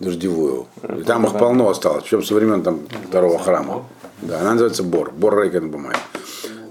дождевую. 0.00 0.66
И 0.98 1.02
там 1.02 1.26
их 1.26 1.32
полно 1.38 1.68
осталось, 1.68 2.04
причем 2.04 2.22
со 2.22 2.34
времен 2.34 2.62
там 2.62 2.80
второго 3.08 3.38
храма. 3.38 3.84
Да, 4.22 4.40
она 4.40 4.52
называется 4.52 4.82
бор, 4.82 5.10
бор 5.10 5.42
рейкен 5.42 5.70
бумай. 5.70 5.94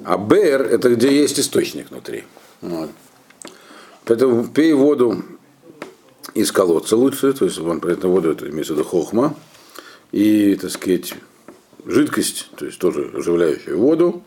А 0.05 0.17
бер 0.19 0.61
это 0.61 0.93
где 0.93 1.11
есть 1.11 1.39
источник 1.39 1.89
внутри. 1.89 2.25
Вот. 2.61 2.91
Поэтому 4.05 4.47
пей 4.47 4.73
воду 4.73 5.23
из 6.35 6.51
колодца 6.51 6.95
лучше, 6.95 7.33
то 7.33 7.45
есть 7.45 7.57
вам 7.57 7.79
при 7.79 7.93
этом 7.93 8.11
воду 8.11 8.31
это 8.31 8.47
имеется 8.47 8.73
в 8.73 8.77
виду 8.77 8.87
хохма. 8.87 9.35
И, 10.11 10.55
так 10.61 10.69
сказать, 10.69 11.15
жидкость, 11.85 12.51
то 12.55 12.67
есть 12.67 12.77
тоже 12.77 13.11
оживляющую 13.15 13.79
воду, 13.79 14.23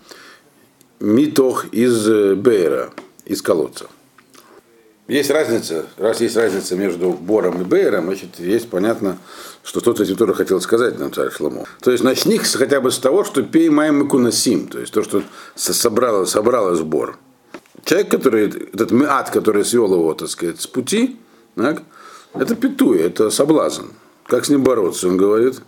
митох 0.99 1.67
из 1.73 2.09
э, 2.09 2.35
бейра, 2.35 2.91
из 3.25 3.41
колодца. 3.41 3.87
Есть 5.09 5.31
разница, 5.31 5.87
раз 5.97 6.21
есть 6.21 6.37
разница 6.37 6.77
между 6.77 7.13
Бором 7.13 7.63
и 7.63 7.65
Бейером, 7.65 8.05
значит, 8.05 8.39
есть 8.39 8.69
понятно, 8.69 9.17
что 9.65 9.81
тот 9.81 10.01
этим 10.01 10.17
тоже 10.17 10.35
хотел 10.35 10.61
сказать 10.61 10.99
нам 10.99 11.11
царь 11.11 11.31
Шломо. 11.31 11.65
То 11.81 11.91
есть 11.91 12.05
начни 12.05 12.37
хотя 12.37 12.83
бы 12.83 12.91
с 12.91 12.99
того, 12.99 13.25
что 13.25 13.43
пей 13.43 13.71
маем 13.71 14.07
кунасим, 14.07 14.69
то 14.69 14.79
есть 14.79 14.93
то, 14.93 15.03
что 15.03 15.23
собралось, 15.55 16.29
собралось 16.29 16.81
Бор. 16.81 17.19
Человек, 17.85 18.11
который, 18.11 18.49
этот 18.49 18.91
миат, 18.91 19.31
который 19.31 19.65
свел 19.65 19.91
его, 19.95 20.13
так 20.13 20.29
сказать, 20.29 20.61
с 20.61 20.67
пути, 20.67 21.17
так, 21.55 21.83
это 22.35 22.55
петуй, 22.55 22.99
это 22.99 23.31
соблазн. 23.31 23.87
Как 24.27 24.45
с 24.45 24.51
ним 24.51 24.63
бороться? 24.63 25.09
Он 25.09 25.17
говорит, 25.17 25.63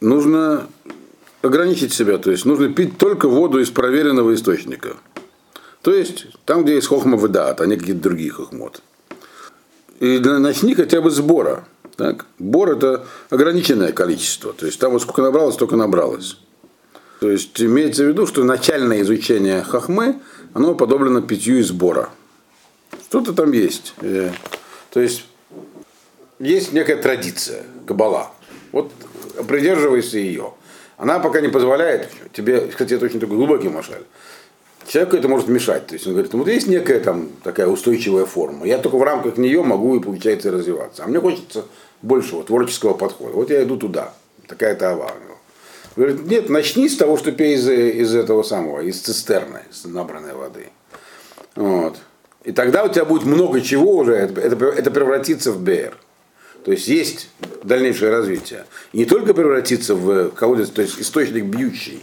нужно 0.00 0.66
ограничить 1.42 1.92
себя, 1.92 2.16
то 2.16 2.30
есть 2.30 2.46
нужно 2.46 2.72
пить 2.72 2.96
только 2.96 3.28
воду 3.28 3.58
из 3.58 3.68
проверенного 3.68 4.34
источника. 4.34 4.96
То 5.86 5.94
есть 5.94 6.26
там, 6.44 6.64
где 6.64 6.74
есть 6.74 6.88
хохма 6.88 7.16
выдат, 7.16 7.60
а 7.60 7.66
не 7.66 7.76
какие-то 7.76 8.02
другие 8.02 8.32
хохмот. 8.32 8.82
И 10.00 10.18
начни 10.18 10.74
хотя 10.74 11.00
бы 11.00 11.12
с 11.12 11.20
бора. 11.20 11.64
Так? 11.94 12.26
Бор 12.40 12.70
это 12.70 13.06
ограниченное 13.30 13.92
количество. 13.92 14.52
То 14.52 14.66
есть 14.66 14.80
там 14.80 14.90
вот 14.90 15.02
сколько 15.02 15.22
набралось, 15.22 15.54
столько 15.54 15.76
набралось. 15.76 16.38
То 17.20 17.30
есть 17.30 17.62
имеется 17.62 18.02
в 18.02 18.08
виду, 18.08 18.26
что 18.26 18.42
начальное 18.42 19.00
изучение 19.02 19.62
хохмы, 19.62 20.18
оно 20.54 20.74
подоблено 20.74 21.22
питью 21.22 21.60
из 21.60 21.70
бора. 21.70 22.10
Что-то 23.04 23.32
там 23.32 23.52
есть. 23.52 23.94
Э, 24.00 24.32
то 24.90 24.98
есть 24.98 25.24
есть 26.40 26.72
некая 26.72 26.96
традиция, 26.96 27.62
кабала. 27.86 28.32
Вот 28.72 28.90
придерживайся 29.46 30.18
ее. 30.18 30.52
Она 30.96 31.20
пока 31.20 31.40
не 31.40 31.48
позволяет 31.48 32.10
тебе, 32.32 32.62
кстати, 32.62 32.94
это 32.94 33.04
очень 33.04 33.20
такой 33.20 33.36
глубокий 33.36 33.68
машаль, 33.68 34.02
человеку 34.86 35.16
это 35.16 35.28
может 35.28 35.48
мешать. 35.48 35.86
То 35.86 35.94
есть 35.94 36.06
он 36.06 36.14
говорит, 36.14 36.32
ну 36.32 36.40
вот 36.40 36.48
есть 36.48 36.66
некая 36.66 37.00
там 37.00 37.30
такая 37.42 37.66
устойчивая 37.66 38.26
форма. 38.26 38.66
Я 38.66 38.78
только 38.78 38.96
в 38.96 39.02
рамках 39.02 39.36
нее 39.36 39.62
могу 39.62 39.96
и 39.96 40.00
получается 40.00 40.50
развиваться. 40.50 41.04
А 41.04 41.06
мне 41.06 41.20
хочется 41.20 41.64
большего 42.02 42.44
творческого 42.44 42.94
подхода. 42.94 43.32
Вот 43.32 43.50
я 43.50 43.62
иду 43.62 43.76
туда. 43.76 44.14
Такая-то 44.46 44.90
ава. 44.90 45.12
Говорит, 45.96 46.26
нет, 46.26 46.50
начни 46.50 46.88
с 46.88 46.96
того, 46.96 47.16
что 47.16 47.32
пей 47.32 47.54
из, 47.54 47.66
из 47.68 48.14
этого 48.14 48.42
самого, 48.42 48.80
из 48.80 49.00
цистерны, 49.00 49.62
из 49.70 49.84
набранной 49.86 50.34
воды. 50.34 50.68
Вот. 51.54 51.96
И 52.44 52.52
тогда 52.52 52.84
у 52.84 52.88
тебя 52.88 53.04
будет 53.04 53.24
много 53.24 53.60
чего 53.62 53.96
уже, 53.96 54.14
это, 54.14 54.40
это 54.40 54.90
превратится 54.90 55.52
в 55.52 55.60
БР. 55.60 55.96
То 56.64 56.72
есть 56.72 56.86
есть 56.86 57.30
дальнейшее 57.62 58.10
развитие. 58.10 58.66
И 58.92 58.98
не 58.98 59.04
только 59.06 59.32
превратиться 59.32 59.94
в 59.94 60.30
колодец, 60.30 60.68
то 60.68 60.82
есть 60.82 61.00
источник 61.00 61.44
бьющий. 61.44 62.02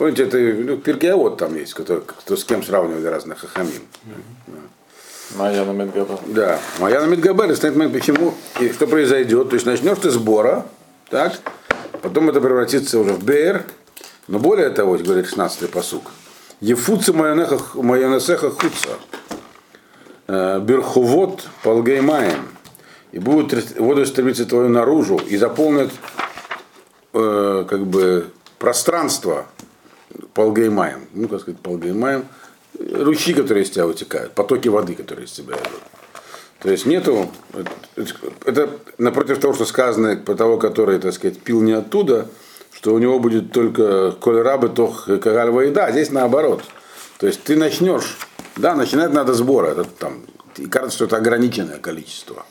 Помните, 0.00 0.22
это 0.22 0.38
ну, 0.38 0.78
Пергиавод 0.78 1.36
там 1.36 1.54
есть, 1.56 1.74
кто, 1.74 2.00
кто 2.00 2.34
с 2.34 2.42
кем 2.44 2.62
сравнивали 2.62 3.04
разных 3.04 3.40
хахамим. 3.40 3.82
Mm-hmm. 4.06 5.36
Моя 5.36 5.62
на 5.66 5.72
Медгабер. 5.72 6.18
Да, 6.28 6.58
моя 6.78 7.02
на 7.02 7.04
Медгабер. 7.04 7.54
Станет 7.54 7.92
почему 7.92 8.32
и 8.58 8.70
что 8.70 8.86
произойдет. 8.86 9.50
То 9.50 9.56
есть 9.56 9.66
начнешь 9.66 9.98
ты 9.98 10.08
сбора, 10.08 10.64
так, 11.10 11.38
потом 12.00 12.30
это 12.30 12.40
превратится 12.40 12.98
уже 12.98 13.12
в 13.12 13.22
БР, 13.22 13.64
но 14.26 14.38
более 14.38 14.70
того, 14.70 14.96
говорит 14.96 15.26
16-й 15.26 15.68
посук, 15.68 16.12
Ефуца 16.62 17.12
майонесеха 17.12 18.48
хуца, 18.48 18.96
э, 20.28 20.60
Берхувот 20.60 21.46
полгеймаем, 21.62 22.48
и 23.12 23.18
будут 23.18 23.78
воды 23.78 24.06
стремиться 24.06 24.46
твою 24.46 24.70
наружу 24.70 25.18
и 25.18 25.36
заполнят 25.36 25.90
э, 27.12 27.66
как 27.68 27.84
бы 27.84 28.30
пространство 28.58 29.44
полгеймаем, 30.34 31.06
ну 31.12 31.28
как 31.28 31.40
сказать 31.40 31.60
полгеймаем, 31.60 32.24
ручьи, 32.78 33.34
которые 33.34 33.64
из 33.64 33.70
тебя 33.70 33.86
вытекают, 33.86 34.32
потоки 34.32 34.68
воды, 34.68 34.94
которые 34.94 35.26
из 35.26 35.32
тебя 35.32 35.54
идут. 35.54 35.82
То 36.60 36.70
есть 36.70 36.84
нету, 36.84 37.30
это 38.44 38.70
напротив 38.98 39.38
того, 39.38 39.54
что 39.54 39.64
сказано 39.64 40.16
про 40.16 40.34
того, 40.34 40.58
который, 40.58 40.98
так 40.98 41.14
сказать, 41.14 41.40
пил 41.40 41.62
не 41.62 41.72
оттуда, 41.72 42.28
что 42.72 42.94
у 42.94 42.98
него 42.98 43.18
будет 43.18 43.52
только 43.52 44.12
коль 44.12 44.42
рабы, 44.42 44.68
тох 44.68 45.06
кагальва 45.06 45.60
еда, 45.62 45.90
здесь 45.90 46.10
наоборот. 46.10 46.62
То 47.18 47.26
есть 47.26 47.42
ты 47.42 47.56
начнешь, 47.56 48.18
да, 48.56 48.74
начинать 48.74 49.12
надо 49.12 49.32
сбора, 49.34 49.68
это 49.68 49.84
там, 49.84 50.22
и 50.56 50.66
кажется, 50.66 50.96
что 50.96 51.04
это 51.06 51.16
ограниченное 51.16 51.78
количество. 51.78 52.44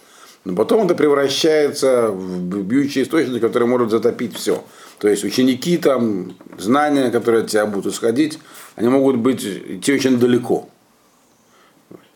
Но 0.45 0.55
потом 0.55 0.85
это 0.85 0.95
превращается 0.95 2.09
в 2.09 2.63
бьющий 2.63 3.03
источник, 3.03 3.41
который 3.41 3.67
может 3.67 3.91
затопить 3.91 4.35
все. 4.35 4.63
То 4.99 5.07
есть 5.07 5.23
ученики 5.23 5.77
там, 5.77 6.35
знания, 6.57 7.09
которые 7.09 7.43
от 7.43 7.49
тебя 7.49 7.65
будут 7.65 7.93
исходить, 7.93 8.38
они 8.75 8.89
могут 8.89 9.15
быть 9.15 9.43
идти 9.43 9.93
очень 9.93 10.19
далеко. 10.19 10.69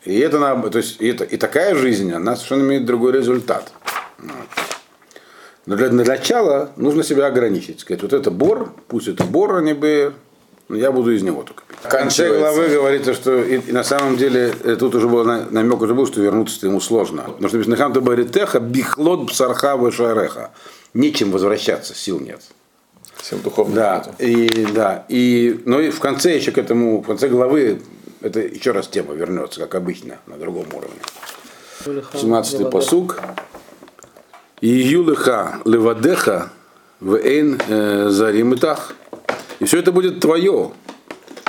И 0.04 0.18
это, 0.18 0.38
то 0.70 0.78
есть, 0.78 1.00
и, 1.00 1.08
это, 1.08 1.24
и 1.24 1.38
такая 1.38 1.74
жизнь, 1.74 2.12
она 2.12 2.36
совершенно 2.36 2.62
имеет 2.62 2.84
другой 2.84 3.12
результат. 3.12 3.72
Но 5.64 5.76
для, 5.76 5.88
для 5.88 6.04
начала 6.04 6.72
нужно 6.76 7.02
себя 7.02 7.26
ограничить. 7.26 7.80
Сказать, 7.80 8.02
вот 8.02 8.12
это 8.12 8.30
бор, 8.30 8.74
пусть 8.86 9.08
это 9.08 9.24
бор, 9.24 9.56
а 9.56 9.62
не 9.62 9.72
бы, 9.72 10.12
но 10.68 10.76
я 10.76 10.92
буду 10.92 11.12
из 11.12 11.22
него 11.22 11.42
только 11.42 11.62
пить. 11.66 11.78
В 11.82 11.88
конце 11.88 12.38
главы 12.38 12.68
говорится, 12.68 13.14
что 13.14 13.42
и, 13.42 13.60
и 13.60 13.72
на 13.72 13.82
самом 13.82 14.18
деле 14.18 14.52
э, 14.62 14.76
тут 14.76 14.94
уже 14.94 15.08
был 15.08 15.24
намек 15.24 15.80
уже 15.80 15.94
был, 15.94 16.06
что 16.06 16.20
вернуться 16.20 16.66
ему 16.66 16.80
сложно. 16.80 17.22
Потому 17.22 17.48
что 17.48 17.56
написано 17.56 17.76
Хамта 17.76 18.02
Баритеха, 18.02 18.60
бихлот 18.60 19.28
псарха 19.28 19.90
шареха. 19.90 20.50
Нечем 20.92 21.30
возвращаться, 21.30 21.94
сил 21.94 22.20
нет. 22.20 22.42
Всем 23.24 23.40
духовным. 23.40 23.74
Да, 23.74 24.04
и, 24.18 24.66
да, 24.74 25.06
и, 25.08 25.58
но 25.64 25.80
и 25.80 25.88
в 25.88 25.98
конце 25.98 26.36
еще 26.36 26.50
к 26.50 26.58
этому, 26.58 27.00
в 27.00 27.06
конце 27.06 27.28
главы 27.28 27.80
это 28.20 28.40
еще 28.40 28.72
раз 28.72 28.86
тема 28.86 29.14
вернется, 29.14 29.60
как 29.60 29.76
обычно, 29.76 30.18
на 30.26 30.36
другом 30.36 30.66
уровне. 30.74 30.98
17-й 31.86 32.70
посуг. 32.70 33.18
И 34.60 34.68
юлыха 34.68 35.62
левадеха 35.64 36.52
в 37.00 37.14
эйн 37.14 37.58
э, 37.66 38.08
заримитах. 38.10 38.94
И 39.58 39.64
все 39.64 39.78
это 39.78 39.90
будет 39.90 40.20
твое. 40.20 40.72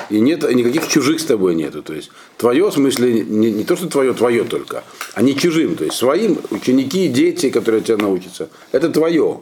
И 0.09 0.21
нет 0.21 0.49
никаких 0.49 0.87
чужих 0.87 1.19
с 1.19 1.25
тобой 1.25 1.55
нету. 1.55 1.83
То 1.83 1.93
есть 1.93 2.09
твое 2.37 2.69
в 2.69 2.73
смысле 2.73 3.25
не, 3.25 3.51
не 3.51 3.65
то, 3.65 3.75
что 3.75 3.89
твое, 3.89 4.13
твое 4.13 4.45
только, 4.45 4.85
а 5.13 5.21
не 5.21 5.35
чужим. 5.35 5.75
То 5.75 5.83
есть 5.83 5.97
своим 5.97 6.37
ученики, 6.51 7.09
дети, 7.09 7.49
которые 7.49 7.81
тебя 7.83 7.97
научатся, 7.97 8.47
это 8.71 8.89
твое. 8.89 9.41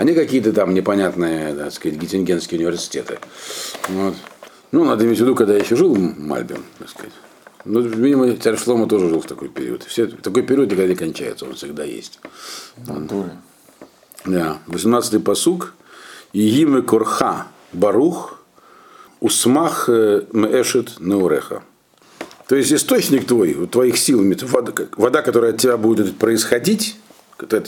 Они 0.00 0.14
какие-то 0.14 0.54
там 0.54 0.72
непонятные, 0.72 1.54
так 1.54 1.74
сказать, 1.74 1.98
геттингенские 1.98 2.58
университеты. 2.58 3.18
Вот. 3.90 4.14
Ну, 4.72 4.84
надо 4.84 5.04
иметь 5.04 5.18
в 5.18 5.20
виду, 5.20 5.34
когда 5.34 5.52
я 5.52 5.58
еще 5.58 5.76
жил 5.76 5.94
в 5.94 6.18
Мальбе, 6.18 6.56
так 6.78 6.88
сказать. 6.88 7.12
Ну, 7.66 7.82
видимо, 7.82 8.34
царь 8.38 8.56
Шлома 8.56 8.88
тоже 8.88 9.10
жил 9.10 9.20
в 9.20 9.26
такой 9.26 9.50
период. 9.50 9.82
Все, 9.82 10.06
такой 10.06 10.42
период 10.42 10.70
никогда 10.70 10.88
не 10.88 10.94
кончается, 10.94 11.44
он 11.44 11.52
всегда 11.52 11.84
есть. 11.84 12.18
Натуре. 12.78 13.36
Да. 14.24 14.56
18-й 14.68 15.20
посуг. 15.20 15.74
Игимы 16.32 16.80
Корха 16.80 17.48
Барух 17.74 18.38
Усмах 19.20 19.90
э, 19.90 20.22
Меэшет 20.32 20.98
Неуреха. 20.98 21.62
То 22.48 22.56
есть 22.56 22.72
источник 22.72 23.26
твой, 23.26 23.52
у 23.52 23.66
твоих 23.66 23.98
сил, 23.98 24.24
вода, 24.44 24.72
вода, 24.96 25.20
которая 25.20 25.52
от 25.52 25.58
тебя 25.58 25.76
будет 25.76 26.16
происходить, 26.16 26.96
ты 27.46 27.62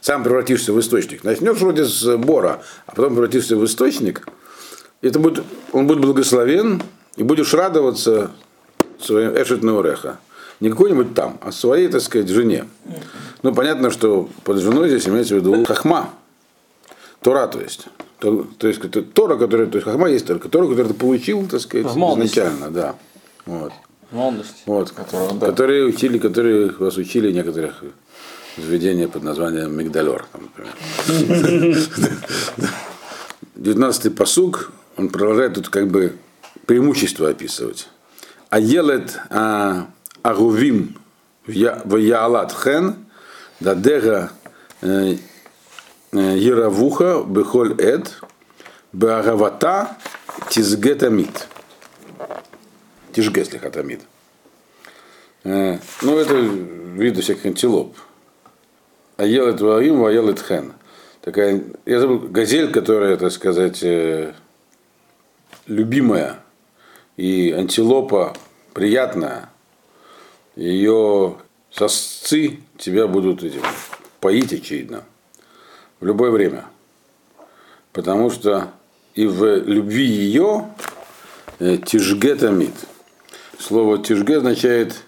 сам 0.00 0.22
превратишься 0.22 0.72
в 0.72 0.80
источник. 0.80 1.24
Начнешь 1.24 1.58
вроде 1.58 1.84
с 1.84 2.16
бора, 2.16 2.62
а 2.86 2.94
потом 2.94 3.14
превратишься 3.14 3.56
в 3.56 3.64
источник, 3.64 4.26
это 5.02 5.18
будет, 5.18 5.44
он 5.72 5.86
будет 5.86 6.00
благословен, 6.00 6.82
и 7.16 7.22
будешь 7.22 7.52
радоваться 7.54 8.30
своим 9.00 9.30
Эшет 9.30 9.62
Неуреха. 9.62 10.18
Не 10.60 10.70
какой-нибудь 10.70 11.14
там, 11.14 11.38
а 11.42 11.52
своей, 11.52 11.88
так 11.88 12.00
сказать, 12.00 12.28
жене. 12.28 12.66
Ну, 13.42 13.54
понятно, 13.54 13.90
что 13.90 14.28
под 14.44 14.58
женой 14.58 14.88
здесь 14.88 15.06
имеется 15.08 15.34
в 15.34 15.38
виду 15.38 15.64
хахма. 15.64 16.10
Тора, 17.20 17.46
то 17.46 17.60
есть. 17.60 17.88
То, 18.20 18.46
то 18.56 18.68
есть 18.68 18.82
это 18.82 19.02
Тора, 19.02 19.36
которая, 19.36 19.66
то 19.66 19.76
есть 19.76 19.84
хахма 19.84 20.08
есть 20.08 20.26
только 20.26 20.48
Тора, 20.48 20.66
которую 20.66 20.94
ты 20.94 20.94
получил, 20.94 21.46
так 21.46 21.60
сказать, 21.60 21.86
изначально, 21.86 22.70
да. 22.70 22.94
Вот. 23.44 23.72
Молодость. 24.10 24.62
Вот. 24.64 24.90
Которого, 24.92 25.34
да. 25.34 25.46
Которые 25.48 25.84
учили, 25.84 26.18
которые 26.18 26.70
вас 26.70 26.96
учили 26.96 27.32
некоторых 27.32 27.82
заведения 28.56 29.08
под 29.08 29.22
названием 29.22 29.76
Мигдалер, 29.76 30.26
например. 30.32 30.74
19-й 33.56 34.10
посуг, 34.10 34.72
он 34.96 35.08
продолжает 35.08 35.54
тут 35.54 35.68
как 35.68 35.88
бы 35.88 36.14
преимущество 36.66 37.30
описывать. 37.30 37.88
А 38.50 38.60
елет 38.60 39.18
а, 39.30 39.88
агувим 40.22 40.96
в 41.46 41.96
яалат 41.96 42.52
хен, 42.52 42.96
дадега 43.60 44.32
э, 44.82 45.16
э, 46.12 46.18
Яравуха 46.38 47.22
бехоль 47.24 47.80
эд, 47.80 48.20
беагавата 48.92 49.96
тизгетамид. 50.50 51.48
Тишге 53.12 53.44
слихатамид. 53.44 54.02
Э, 55.44 55.78
ну, 56.02 56.18
это 56.18 56.34
виды 56.34 57.22
всяких 57.22 57.46
антилоп. 57.46 57.96
А 59.16 59.24
елет 59.24 59.60
ваим, 59.60 60.04
а 60.04 60.10
елет 60.10 60.40
хен. 60.40 60.72
Такая, 61.20 61.62
я 61.86 62.00
забыл, 62.00 62.18
газель, 62.18 62.70
которая, 62.70 63.16
так 63.16 63.32
сказать, 63.32 63.84
любимая 65.66 66.40
и 67.16 67.50
антилопа 67.50 68.34
приятная, 68.72 69.50
ее 70.54 71.36
сосцы 71.70 72.60
тебя 72.78 73.06
будут 73.06 73.42
этим 73.42 73.62
поить, 74.20 74.52
очевидно, 74.52 75.04
в 76.00 76.06
любое 76.06 76.30
время. 76.30 76.66
Потому 77.92 78.30
что 78.30 78.70
и 79.14 79.26
в 79.26 79.62
любви 79.64 80.04
ее 80.04 80.68
э, 81.58 81.78
тишгетамид. 81.78 82.74
Слово 83.58 83.98
тишге 83.98 84.36
означает 84.36 85.02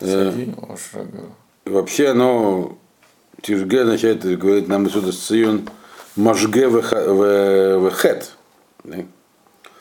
э, 0.00 0.32
вообще 1.64 2.08
оно 2.08 2.76
тишге 3.42 3.82
означает, 3.82 4.24
говорит 4.38 4.68
нам 4.68 4.86
отсюда 4.86 5.12
в 7.86 7.90
хет. 7.90 8.32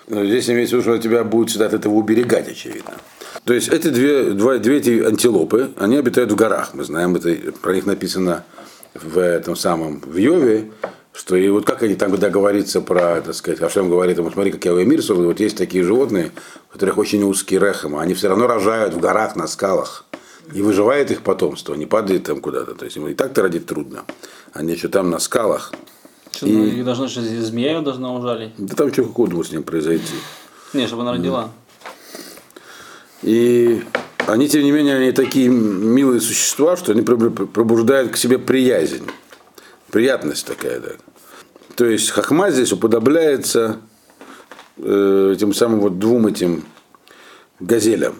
Здесь 0.08 0.50
имеется 0.50 0.78
в 0.78 0.80
виду, 0.80 0.82
что 0.82 0.98
тебя 0.98 1.24
будет 1.24 1.50
всегда 1.50 1.66
от 1.66 1.74
этого 1.74 1.94
уберегать, 1.94 2.48
очевидно. 2.48 2.94
То 3.44 3.54
есть 3.54 3.70
эти 3.70 3.90
две, 3.90 4.32
два, 4.32 4.58
две 4.58 4.78
эти 4.78 5.04
антилопы, 5.04 5.72
они 5.78 5.98
обитают 5.98 6.32
в 6.32 6.36
горах. 6.36 6.74
Мы 6.74 6.84
знаем, 6.84 7.16
это, 7.16 7.52
про 7.62 7.74
них 7.74 7.86
написано 7.86 8.44
в 8.94 9.20
этом 9.20 9.56
самом, 9.56 10.02
в 10.02 10.16
Йове, 10.16 10.72
что 11.14 11.36
и 11.36 11.48
вот 11.50 11.66
как 11.66 11.84
они 11.84 11.96
там, 11.96 12.12
когда 12.12 12.30
про, 12.82 13.22
так 13.22 13.36
сказать, 13.36 13.60
что 13.70 13.82
он 13.82 13.90
говорит, 13.90 14.20
вот 14.20 14.34
смотри, 14.34 14.52
как 14.52 14.66
я 14.66 14.72
мир 14.86 15.02
вот 15.10 15.40
есть 15.40 15.58
такие 15.58 15.84
животные, 15.84 16.32
у 16.70 16.74
которых 16.74 16.98
очень 16.98 17.24
узкий 17.24 17.58
рехом, 17.58 17.96
а 17.96 18.02
они 18.02 18.14
все 18.14 18.30
равно 18.30 18.48
рожают 18.48 18.94
в 18.94 19.00
горах, 19.00 19.36
на 19.36 19.48
скалах. 19.48 20.05
И 20.54 20.62
выживает 20.62 21.12
их 21.12 21.22
потомство, 21.22 21.74
не 21.74 21.86
падает 21.86 22.24
там 22.26 22.40
куда-то. 22.40 22.76
То 22.76 22.86
есть 22.86 22.98
ему 22.98 23.08
и 23.08 23.14
так-то 23.14 23.42
родить 23.42 23.66
трудно. 23.66 24.04
Они 24.54 24.74
еще 24.74 24.88
там 24.88 25.10
на 25.10 25.20
скалах. 25.20 25.74
Что, 26.32 26.48
ну, 26.48 26.66
и... 26.66 26.84
должна, 26.84 27.08
что 27.08 27.22
змея 27.22 27.82
должна 27.82 28.14
ужалить? 28.14 28.54
Да 28.58 28.76
там 28.76 28.92
что 28.92 29.04
угодно 29.04 29.44
с 29.44 29.52
ним 29.52 29.64
произойти. 29.64 30.16
Не, 30.74 30.88
чтобы 30.88 31.04
она 31.04 31.14
родила. 31.14 31.52
И 33.22 33.84
они, 34.28 34.48
тем 34.48 34.64
не 34.64 34.72
менее, 34.72 34.98
они 34.98 35.12
такие 35.12 35.50
милые 35.50 36.22
существа, 36.22 36.78
что 36.78 36.92
они 36.92 37.02
пробуждают 37.02 38.12
к 38.12 38.18
себе 38.18 38.38
приязнь. 38.38 39.08
Приятность 39.92 40.46
такая, 40.46 40.80
да. 40.80 40.90
То 41.76 41.86
есть 41.86 42.10
хахма 42.10 42.52
здесь 42.52 42.72
уподобляется 42.72 43.78
э, 44.78 45.34
этим 45.36 45.54
самым 45.54 45.80
вот 45.80 46.00
двум 46.00 46.28
этим 46.28 46.66
газелям. 47.60 48.16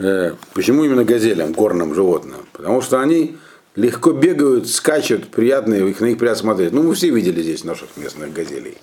Э, 0.00 0.34
почему 0.54 0.82
именно 0.84 1.04
газелям, 1.04 1.52
горным 1.52 1.94
животным? 1.94 2.46
Потому 2.52 2.80
что 2.80 3.00
они 3.00 3.36
легко 3.76 4.12
бегают, 4.12 4.66
скачут, 4.66 5.28
приятные, 5.28 5.88
их, 5.90 6.00
на 6.00 6.06
них 6.06 6.18
приятно 6.18 6.40
смотреть. 6.40 6.72
Ну, 6.72 6.82
мы 6.82 6.94
все 6.94 7.10
видели 7.10 7.42
здесь 7.42 7.64
наших 7.64 7.96
местных 7.96 8.32
газелей. 8.32 8.78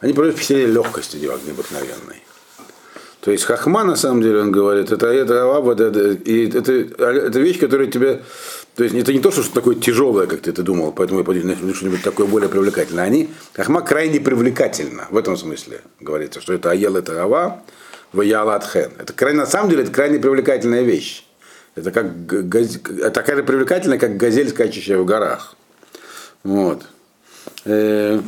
Они 0.00 0.12
просто 0.12 0.32
впечатление 0.32 0.66
легкости 0.66 1.16
необыкновенной. 1.16 2.22
То 3.20 3.30
есть 3.30 3.44
хахма, 3.44 3.84
на 3.84 3.94
самом 3.96 4.22
деле, 4.22 4.40
он 4.40 4.52
говорит, 4.52 4.90
это, 4.90 5.06
это, 5.06 5.34
это, 5.34 5.82
это, 5.82 6.72
это, 6.72 7.04
это 7.04 7.38
вещь, 7.40 7.58
которая 7.58 7.86
тебе... 7.86 8.22
То 8.74 8.84
есть 8.84 8.94
это 8.94 9.12
не 9.12 9.20
то, 9.20 9.30
что 9.30 9.42
такое 9.52 9.74
тяжелое, 9.74 10.26
как 10.26 10.40
ты 10.40 10.50
это 10.50 10.62
думал, 10.62 10.92
поэтому 10.92 11.20
я 11.20 11.24
подумал, 11.24 11.74
что-нибудь 11.74 12.02
такое 12.02 12.26
более 12.26 12.48
привлекательное. 12.48 13.04
Они, 13.04 13.28
хахма 13.54 13.80
крайне 13.82 14.20
привлекательна, 14.20 15.08
в 15.10 15.16
этом 15.16 15.36
смысле 15.36 15.82
говорится, 16.00 16.40
что 16.40 16.52
это 16.52 16.70
аел, 16.70 16.96
это 16.96 17.20
ава, 17.22 17.62
ваялат 18.12 18.64
хен. 18.64 18.90
Это 18.98 19.12
крайне, 19.12 19.40
на 19.40 19.46
самом 19.46 19.70
деле, 19.70 19.82
это 19.82 19.92
крайне 19.92 20.18
привлекательная 20.18 20.82
вещь. 20.82 21.24
Это 21.74 21.90
как, 21.92 22.06
такая 23.12 23.36
же 23.36 23.42
привлекательная, 23.44 23.98
как 23.98 24.16
газель, 24.16 24.48
скачущая 24.48 24.98
в 24.98 25.04
горах. 25.04 25.54
Вот. 26.42 26.82
Э, 27.64 28.20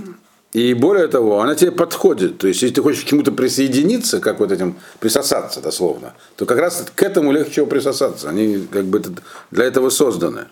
и 0.53 0.75
более 0.75 1.07
того, 1.09 1.40
она 1.40 1.55
тебе 1.55 1.71
подходит. 1.71 2.38
То 2.38 2.49
есть, 2.49 2.62
если 2.62 2.75
ты 2.75 2.83
хочешь 2.83 3.05
к 3.05 3.07
чему-то 3.07 3.33
присоединиться, 3.33 4.21
как 4.21 4.40
вот 4.40 4.51
этим, 4.51 4.77
присосаться 4.99 5.61
дословно, 5.61 6.14
то 6.37 6.45
как 6.47 6.59
раз 6.59 6.87
к 6.95 7.03
этому 7.03 7.33
легче 7.33 7.51
всего 7.53 7.66
присосаться. 7.66 8.29
Они 8.29 8.66
как 8.71 8.85
бы 8.85 9.03
для 9.51 9.64
этого 9.64 9.90
созданы. 9.90 10.47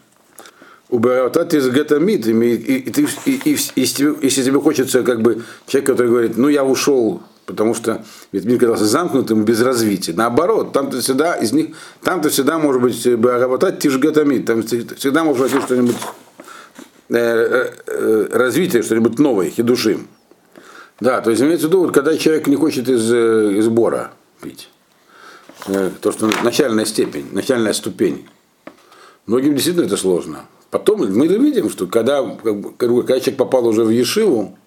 У 0.91 0.99
из 0.99 1.69
гетамид, 1.69 2.27
и, 2.27 2.33
и, 2.33 2.88
и, 2.88 3.35
и, 3.45 3.59
если 3.77 4.43
тебе 4.43 4.59
хочется, 4.59 5.03
как 5.03 5.21
бы, 5.21 5.43
человек, 5.67 5.91
который 5.91 6.09
говорит, 6.09 6.37
ну 6.38 6.49
я 6.49 6.64
ушел, 6.64 7.23
потому 7.48 7.74
что 7.74 8.04
ведь 8.30 8.44
мир 8.44 8.61
казался 8.61 8.84
замкнутым 8.84 9.44
без 9.44 9.61
развития. 9.61 10.12
Наоборот, 10.12 10.72
там-то 10.72 11.00
всегда 11.00 11.34
из 11.34 11.52
них, 11.52 11.74
там-то 12.04 12.28
всегда 12.28 12.61
может 12.61 12.80
быть 12.80 13.04
работать 13.04 13.80
тишгетамид, 13.80 14.46
там 14.46 14.62
всегда 14.62 15.24
может 15.24 15.50
быть 15.50 15.64
что-нибудь 15.64 15.96
Э, 17.11 17.16
э, 17.16 17.72
э, 17.87 18.28
развитие, 18.32 18.82
что-нибудь 18.82 19.18
новое, 19.18 19.48
хидушим. 19.48 20.08
Да, 21.00 21.22
то 21.22 21.30
есть 21.30 21.40
имеется 21.40 21.66
в 21.66 21.70
виду, 21.70 21.80
вот, 21.80 21.94
когда 21.94 22.18
человек 22.18 22.46
не 22.48 22.56
хочет 22.56 22.87
из, 22.88 23.11
из 23.11 23.68
бора 23.68 24.11
пить. 24.42 24.68
То, 26.00 26.12
что 26.12 26.30
начальная 26.42 26.84
степень, 26.84 27.28
начальная 27.32 27.72
ступень. 27.72 28.28
Многим 29.26 29.54
действительно 29.54 29.87
это 29.87 29.96
сложно. 29.96 30.44
Потом 30.70 31.00
мы 31.00 31.26
видим, 31.26 31.70
что 31.70 31.87
когда, 31.87 32.22
когда 32.76 33.20
человек 33.20 33.37
попал 33.37 33.66
уже 33.66 33.84
в 33.84 33.90
Ешиву, 33.90 34.58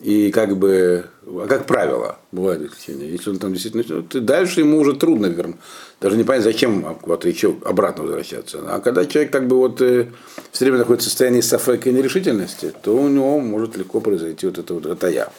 и 0.00 0.30
как 0.30 0.56
бы, 0.56 1.04
а 1.26 1.46
как 1.46 1.66
правило, 1.66 2.18
бывает 2.32 2.62
исключения, 2.62 3.10
если 3.10 3.30
он 3.30 3.38
там 3.38 3.52
действительно, 3.52 4.02
то 4.02 4.20
дальше 4.20 4.60
ему 4.60 4.78
уже 4.78 4.94
трудно 4.94 5.26
верно. 5.26 5.58
Даже 6.00 6.16
не 6.16 6.24
понять, 6.24 6.42
зачем 6.42 6.98
вот 7.02 7.26
еще 7.26 7.54
обратно 7.64 8.04
возвращаться. 8.04 8.60
А 8.66 8.80
когда 8.80 9.04
человек 9.04 9.30
как 9.30 9.46
бы 9.46 9.56
вот 9.56 9.82
э, 9.82 10.08
все 10.52 10.64
время 10.64 10.78
находится 10.78 11.08
в 11.08 11.10
состоянии 11.10 11.42
сафека 11.42 11.90
и 11.90 11.92
нерешительности, 11.92 12.72
то 12.82 12.96
у 12.96 13.08
него 13.08 13.40
может 13.40 13.76
легко 13.76 14.00
произойти 14.00 14.46
вот 14.46 14.58
это 14.58 14.72
вот 14.72 14.86
это 14.86 15.08
я. 15.08 15.30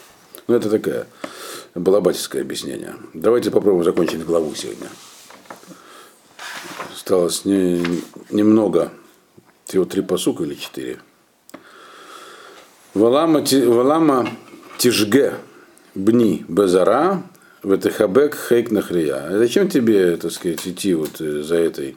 Ну, 0.46 0.54
это 0.54 0.70
такое 0.70 1.06
балабатическое 1.74 2.42
объяснение. 2.42 2.94
Давайте 3.14 3.50
попробуем 3.50 3.84
закончить 3.84 4.24
главу 4.24 4.54
сегодня. 4.54 4.88
Осталось 6.94 7.44
не, 7.44 7.84
немного, 8.30 8.92
всего 9.64 9.84
три 9.86 10.02
посука 10.02 10.44
или 10.44 10.54
четыре. 10.54 10.98
Валама, 12.94 13.42
валама 13.66 14.28
тишге 14.82 15.34
бни 15.94 16.44
базара 16.48 17.22
ветехабек 17.62 18.36
хейк 18.48 18.72
нахрия. 18.72 19.28
Зачем 19.30 19.68
тебе, 19.68 20.16
так 20.16 20.32
сказать, 20.32 20.66
идти 20.66 20.94
вот 20.94 21.20
э, 21.20 21.42
за 21.44 21.54
этой, 21.54 21.96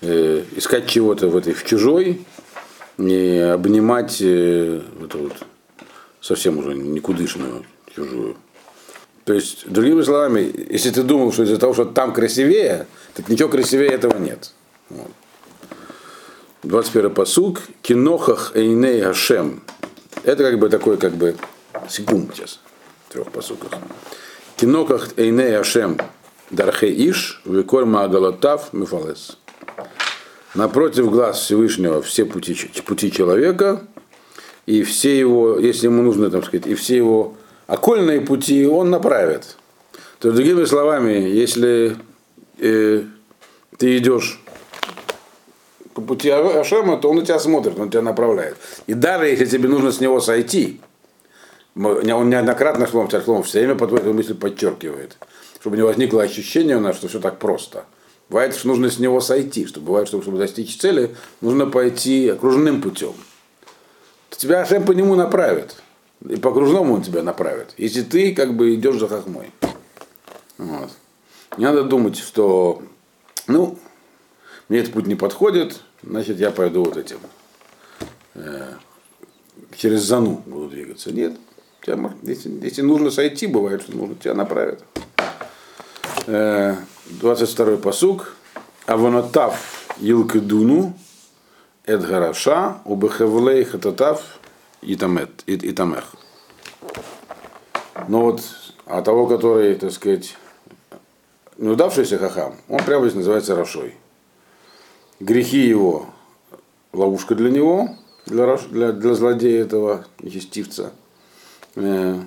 э, 0.00 0.44
искать 0.54 0.86
чего-то 0.86 1.26
в 1.26 1.36
этой, 1.36 1.52
в 1.52 1.64
чужой, 1.64 2.24
не 2.96 3.40
обнимать 3.40 4.18
э, 4.20 4.82
эту 5.04 5.18
вот 5.18 5.32
совсем 6.20 6.58
уже 6.58 6.74
никудышную 6.74 7.64
чужую. 7.92 8.36
То 9.24 9.32
есть, 9.32 9.68
другими 9.68 10.02
словами, 10.02 10.54
если 10.70 10.90
ты 10.90 11.02
думал, 11.02 11.32
что 11.32 11.42
из-за 11.42 11.56
того, 11.56 11.74
что 11.74 11.86
там 11.86 12.12
красивее, 12.12 12.86
так 13.14 13.28
ничего 13.28 13.48
красивее 13.48 13.90
этого 13.90 14.16
нет. 14.16 14.52
Вот. 14.90 15.10
21 16.62 17.10
посук. 17.12 17.62
Кинохах 17.82 18.52
эйней 18.54 19.00
Хашем. 19.00 19.64
Это 20.22 20.44
как 20.44 20.60
бы 20.60 20.68
такой, 20.68 20.98
как 20.98 21.14
бы, 21.14 21.34
секунд 21.88 22.32
сейчас, 22.34 22.60
трех 23.08 23.30
посуках. 23.30 23.70
Киноках 24.56 25.10
Эйней 25.16 25.58
Ашем 25.58 25.98
Дархе 26.50 26.88
Иш, 27.10 27.42
Виколь 27.44 27.84
Магалатав 27.84 28.72
Мифалес. 28.72 29.38
Напротив 30.54 31.10
глаз 31.10 31.40
Всевышнего 31.40 32.00
все 32.02 32.24
пути, 32.24 32.54
пути 32.86 33.10
человека, 33.10 33.82
и 34.66 34.82
все 34.82 35.18
его, 35.18 35.58
если 35.58 35.86
ему 35.86 36.02
нужно, 36.02 36.30
там 36.30 36.42
сказать, 36.44 36.66
и 36.66 36.74
все 36.74 36.96
его 36.96 37.34
окольные 37.66 38.20
пути 38.20 38.64
он 38.66 38.90
направит. 38.90 39.56
То 40.20 40.28
есть, 40.28 40.36
другими 40.36 40.64
словами, 40.64 41.12
если 41.12 41.96
э, 42.58 43.02
ты 43.76 43.96
идешь 43.98 44.40
по 45.92 46.00
пути 46.00 46.30
Ашема, 46.30 46.96
то 46.96 47.10
он 47.10 47.16
на 47.16 47.24
тебя 47.24 47.38
смотрит, 47.38 47.78
он 47.78 47.90
тебя 47.90 48.02
направляет. 48.02 48.56
И 48.86 48.94
даже 48.94 49.26
если 49.26 49.46
тебе 49.46 49.68
нужно 49.68 49.92
с 49.92 50.00
него 50.00 50.20
сойти, 50.20 50.80
он 51.76 52.30
неоднократно 52.30 52.86
Шлом 52.86 53.10
Царь 53.10 53.22
все 53.22 53.58
время 53.58 53.74
под 53.74 53.92
эту 53.92 54.12
мысль 54.12 54.34
подчеркивает, 54.34 55.16
чтобы 55.60 55.76
не 55.76 55.82
возникло 55.82 56.22
ощущение 56.22 56.76
у 56.76 56.80
нас, 56.80 56.96
что 56.96 57.08
все 57.08 57.20
так 57.20 57.38
просто. 57.38 57.84
Бывает, 58.28 58.54
что 58.54 58.68
нужно 58.68 58.90
с 58.90 58.98
него 58.98 59.20
сойти, 59.20 59.66
что 59.66 59.80
бывает, 59.80 60.08
что 60.08 60.22
чтобы 60.22 60.38
достичь 60.38 60.78
цели, 60.78 61.14
нужно 61.40 61.66
пойти 61.66 62.28
окружным 62.28 62.80
путем. 62.80 63.12
Тебя 64.30 64.60
Ашем 64.60 64.84
по 64.84 64.92
нему 64.92 65.14
направит. 65.14 65.76
И 66.28 66.36
по 66.36 66.50
окружному 66.50 66.94
он 66.94 67.02
тебя 67.02 67.22
направит. 67.22 67.74
Если 67.76 68.02
ты 68.02 68.34
как 68.34 68.54
бы 68.54 68.74
идешь 68.74 68.98
за 68.98 69.08
хохмой. 69.08 69.50
Вот. 70.58 70.90
Не 71.56 71.64
надо 71.64 71.84
думать, 71.84 72.16
что 72.18 72.82
ну, 73.46 73.78
мне 74.68 74.80
этот 74.80 74.92
путь 74.92 75.06
не 75.06 75.14
подходит, 75.14 75.80
значит 76.02 76.38
я 76.38 76.50
пойду 76.50 76.84
вот 76.84 76.96
этим. 76.96 77.18
Э, 78.34 78.72
через 79.76 80.02
зану 80.02 80.42
буду 80.46 80.68
двигаться. 80.68 81.12
Нет, 81.12 81.36
Тебя, 81.84 82.14
если, 82.22 82.50
если 82.64 82.80
нужно 82.80 83.10
сойти, 83.10 83.46
бывает, 83.46 83.82
что 83.82 83.94
нужно, 83.94 84.14
тебя 84.14 84.32
направят. 84.34 84.82
22 86.26 87.76
посук. 87.76 88.36
Аванатав 88.86 89.86
Илкедуну 90.00 90.94
Эдгараша 91.84 92.78
Убехевлей 92.86 93.64
Хататав 93.64 94.38
Итамех. 94.82 96.04
Но 98.08 98.22
вот 98.22 98.42
а 98.86 99.02
того, 99.02 99.26
который, 99.26 99.74
так 99.74 99.92
сказать, 99.92 100.36
неудавшийся 101.58 102.18
хахам, 102.18 102.56
он 102.68 102.82
прямо 102.84 103.04
здесь 103.04 103.16
называется 103.16 103.56
Рашой. 103.56 103.94
Грехи 105.20 105.58
его 105.58 106.06
ловушка 106.94 107.34
для 107.34 107.50
него, 107.50 107.90
для, 108.26 108.56
для, 108.56 108.92
для 108.92 109.14
злодея 109.14 109.62
этого 109.62 110.06
нечестивца– 110.20 110.92
Э, 111.76 112.20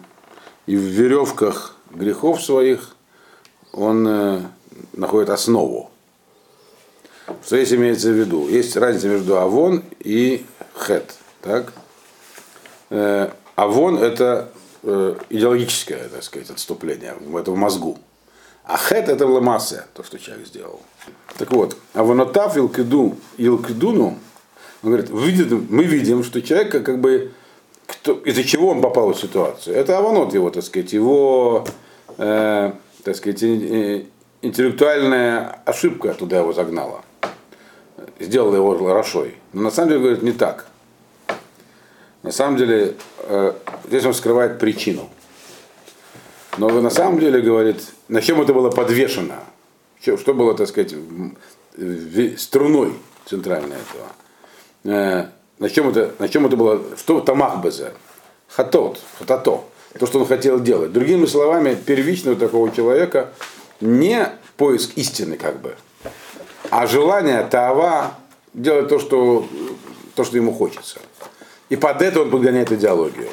и 0.65 0.75
в 0.75 0.81
веревках 0.81 1.75
грехов 1.91 2.43
своих 2.43 2.95
он 3.71 4.07
э, 4.07 4.41
находит 4.93 5.29
основу. 5.29 5.89
Что 7.45 7.57
здесь 7.57 7.73
имеется 7.73 8.09
в 8.09 8.13
виду? 8.13 8.47
Есть 8.47 8.75
разница 8.75 9.07
между 9.07 9.37
авон 9.37 9.83
и 9.99 10.45
хет. 10.75 11.15
Так? 11.41 11.73
Э, 12.89 13.31
авон 13.55 13.97
это 13.97 14.51
идеологическое, 14.83 16.07
так 16.07 16.23
сказать, 16.23 16.49
отступление, 16.49 17.15
это 17.37 17.51
в 17.51 17.57
мозгу. 17.57 17.97
А 18.63 18.77
хет 18.77 19.09
это 19.09 19.27
ламасия, 19.27 19.85
то, 19.93 20.03
что 20.03 20.17
человек 20.17 20.47
сделал. 20.47 20.79
Так 21.37 21.51
вот, 21.51 21.75
авонотав 21.93 22.55
илкиду, 22.55 23.17
илкидуну, 23.37 24.17
он 24.83 24.89
говорит, 24.89 25.09
мы 25.09 25.83
видим, 25.83 26.23
что 26.23 26.41
человек 26.41 26.71
как 26.71 27.01
бы 27.01 27.33
кто, 27.87 28.13
из-за 28.13 28.43
чего 28.43 28.69
он 28.69 28.81
попал 28.81 29.11
в 29.13 29.19
ситуацию. 29.19 29.75
Это 29.75 29.97
Аванот 29.97 30.33
его, 30.33 30.49
так 30.49 30.63
сказать, 30.63 30.93
его, 30.93 31.65
э, 32.17 32.71
так 33.03 33.15
сказать, 33.15 33.41
интеллектуальная 34.41 35.61
ошибка 35.65 36.13
туда 36.13 36.39
его 36.39 36.53
загнала. 36.53 37.01
Сделала 38.19 38.55
его 38.55 38.93
Рашой. 38.93 39.35
Но 39.53 39.61
на 39.63 39.71
самом 39.71 39.89
деле, 39.89 40.01
говорит, 40.01 40.21
не 40.23 40.33
так. 40.33 40.67
На 42.23 42.31
самом 42.31 42.57
деле, 42.57 42.95
э, 43.19 43.53
здесь 43.87 44.05
он 44.05 44.13
скрывает 44.13 44.59
причину. 44.59 45.09
Но 46.57 46.69
на 46.69 46.89
самом 46.89 47.19
деле, 47.19 47.41
говорит, 47.41 47.81
на 48.09 48.21
чем 48.21 48.41
это 48.41 48.53
было 48.53 48.69
подвешено? 48.69 49.43
Что 50.01 50.33
было, 50.33 50.53
так 50.55 50.67
сказать, 50.67 50.93
струной 52.37 52.93
центральной 53.25 53.77
этого? 54.83 55.29
На 55.59 55.69
чем 55.69 55.89
это, 55.89 56.13
на 56.19 56.29
чем 56.29 56.45
это 56.45 56.55
было, 56.55 56.81
что 56.97 57.19
тамах 57.19 57.63
безе, 57.63 57.93
хатот, 58.47 58.99
хатато, 59.17 59.63
то, 59.97 60.05
что 60.05 60.19
он 60.19 60.27
хотел 60.27 60.59
делать. 60.59 60.93
Другими 60.93 61.25
словами, 61.25 61.75
первично 61.75 62.33
у 62.33 62.35
такого 62.35 62.71
человека 62.71 63.31
не 63.81 64.29
поиск 64.55 64.91
истины, 64.95 65.37
как 65.37 65.59
бы, 65.61 65.75
а 66.69 66.85
желание 66.85 67.43
Таава 67.43 68.15
делать 68.53 68.89
то, 68.89 68.99
что, 68.99 69.47
то, 70.15 70.23
что 70.23 70.37
ему 70.37 70.53
хочется. 70.53 70.99
И 71.69 71.75
под 71.75 72.01
это 72.01 72.21
он 72.21 72.31
подгоняет 72.31 72.71
идеологию. 72.71 73.29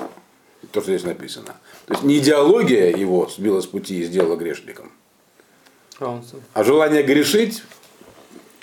то, 0.70 0.81
что 0.81 0.91
здесь 0.91 1.05
написано. 1.05 1.55
То 1.87 1.95
есть 1.95 2.03
не 2.03 2.18
идеология 2.18 2.95
его 2.97 3.29
сбила 3.29 3.61
с 3.61 3.66
пути 3.66 4.01
и 4.01 4.05
сделала 4.05 4.37
грешником, 4.37 4.91
а 6.55 6.64
желание 6.64 7.03
грешить 7.03 7.62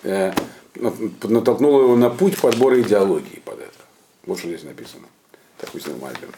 э, 0.04 0.34
натолкнуло 0.76 1.84
его 1.84 1.96
на 1.96 2.10
путь 2.10 2.40
подбора 2.40 2.82
идеологии 2.82 3.42
под 3.44 3.60
это. 3.60 3.72
Вот 4.26 4.40
что 4.40 4.48
здесь 4.48 4.64
написано. 4.64 5.08
Так 5.58 5.72
пусть 5.72 5.88
Мальбин. 5.88 6.30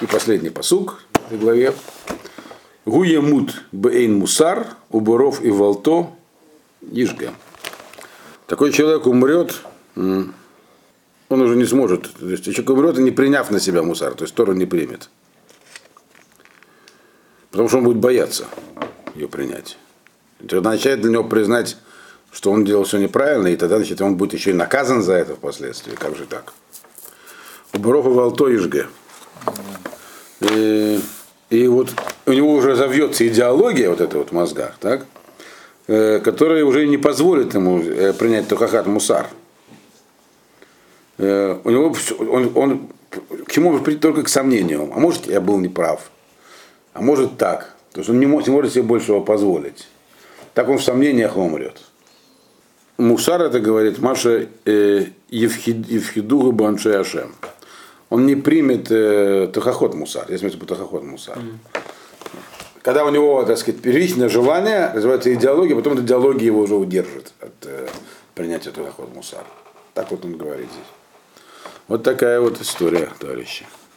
И 0.00 0.06
последний 0.06 0.50
посук 0.50 1.02
в 1.30 1.38
главе. 1.38 1.74
Гуемут 2.84 3.54
бейн 3.70 4.18
мусар, 4.18 4.66
уборов 4.90 5.42
и 5.42 5.50
волто, 5.50 6.10
ижга. 6.90 7.34
Такой 8.46 8.72
человек 8.72 9.06
умрет, 9.06 9.60
он 9.94 10.32
уже 11.28 11.54
не 11.56 11.66
сможет. 11.66 12.10
То 12.14 12.30
есть 12.30 12.44
человек 12.44 12.70
умрет, 12.70 12.96
не 12.98 13.10
приняв 13.10 13.50
на 13.50 13.60
себя 13.60 13.82
мусар, 13.82 14.14
то 14.14 14.24
есть 14.24 14.34
Тору 14.34 14.54
не 14.54 14.64
примет. 14.64 15.10
Потому 17.50 17.68
что 17.68 17.78
он 17.78 17.84
будет 17.84 17.98
бояться 17.98 18.46
ее 19.14 19.28
принять. 19.28 19.76
Это 20.40 20.58
означает 20.58 21.02
для 21.02 21.10
него 21.10 21.24
признать, 21.24 21.76
что 22.32 22.50
он 22.50 22.64
делал 22.64 22.84
все 22.84 22.98
неправильно, 22.98 23.48
и 23.48 23.56
тогда 23.56 23.76
значит, 23.76 24.00
он 24.00 24.16
будет 24.16 24.34
еще 24.34 24.50
и 24.50 24.54
наказан 24.54 25.02
за 25.02 25.14
это 25.14 25.34
впоследствии. 25.34 25.94
Как 25.94 26.16
же 26.16 26.26
так? 26.26 26.52
Уборов 27.72 28.06
и 28.06 28.10
волто 28.10 28.54
ижге. 28.54 28.86
И, 30.40 31.00
и 31.50 31.66
вот 31.66 31.90
у 32.26 32.32
него 32.32 32.52
уже 32.52 32.76
завьется 32.76 33.26
идеология 33.26 33.90
вот 33.90 34.00
эта 34.00 34.18
вот 34.18 34.30
в 34.30 34.32
мозгах, 34.32 34.76
так? 34.80 35.06
Э, 35.88 36.20
которая 36.20 36.64
уже 36.64 36.86
не 36.86 36.98
позволит 36.98 37.54
ему 37.54 37.80
э, 37.80 38.12
принять 38.12 38.46
Тухахат 38.46 38.86
Мусар. 38.86 39.26
Э, 41.16 41.58
у 41.64 41.70
него 41.70 41.96
он, 42.18 42.52
он 42.54 42.88
к 43.46 43.50
чему 43.50 43.70
может 43.70 43.84
прийти 43.84 44.00
только 44.00 44.22
к 44.22 44.28
сомнению. 44.28 44.90
А 44.94 45.00
может, 45.00 45.26
я 45.26 45.40
был 45.40 45.58
неправ. 45.58 46.10
А 46.92 47.00
может 47.00 47.38
так. 47.38 47.74
То 47.92 48.00
есть 48.00 48.10
он 48.10 48.20
не 48.20 48.26
может, 48.26 48.48
не 48.48 48.54
может 48.54 48.72
себе 48.72 48.82
больше 48.82 49.12
его 49.12 49.22
позволить. 49.22 49.88
Так 50.52 50.68
он 50.68 50.76
в 50.76 50.84
сомнениях 50.84 51.36
умрет. 51.36 51.80
Мусар 52.98 53.40
это 53.42 53.60
говорит 53.60 53.98
Маша 54.00 54.48
э, 54.64 55.06
Евхидуга 55.30 56.50
Баншей 56.50 57.00
Ашем 57.00 57.34
он 58.10 58.26
не 58.26 58.36
примет 58.36 58.90
э, 58.90 59.48
тахоход 59.52 59.94
мусар, 59.94 60.26
если 60.30 60.48
это 60.48 60.66
тахоход 60.66 61.04
мусар. 61.04 61.36
Mm. 61.36 61.58
Когда 62.82 63.04
у 63.04 63.10
него, 63.10 63.44
так 63.44 63.58
сказать, 63.58 63.82
первичное 63.82 64.28
желание, 64.28 64.90
называется 64.94 65.32
идеология, 65.34 65.76
потом 65.76 65.94
эта 65.94 66.02
идеология 66.02 66.46
его 66.46 66.60
уже 66.60 66.74
удержит 66.74 67.32
от 67.40 67.52
э, 67.66 67.86
принятия 68.34 68.70
тахоход 68.70 69.14
мусар. 69.14 69.44
Так 69.94 70.10
вот 70.10 70.24
он 70.24 70.36
говорит 70.36 70.68
здесь. 70.72 71.42
Вот 71.86 72.02
такая 72.02 72.40
вот 72.40 72.60
история, 72.60 73.10
товарищи. 73.18 73.66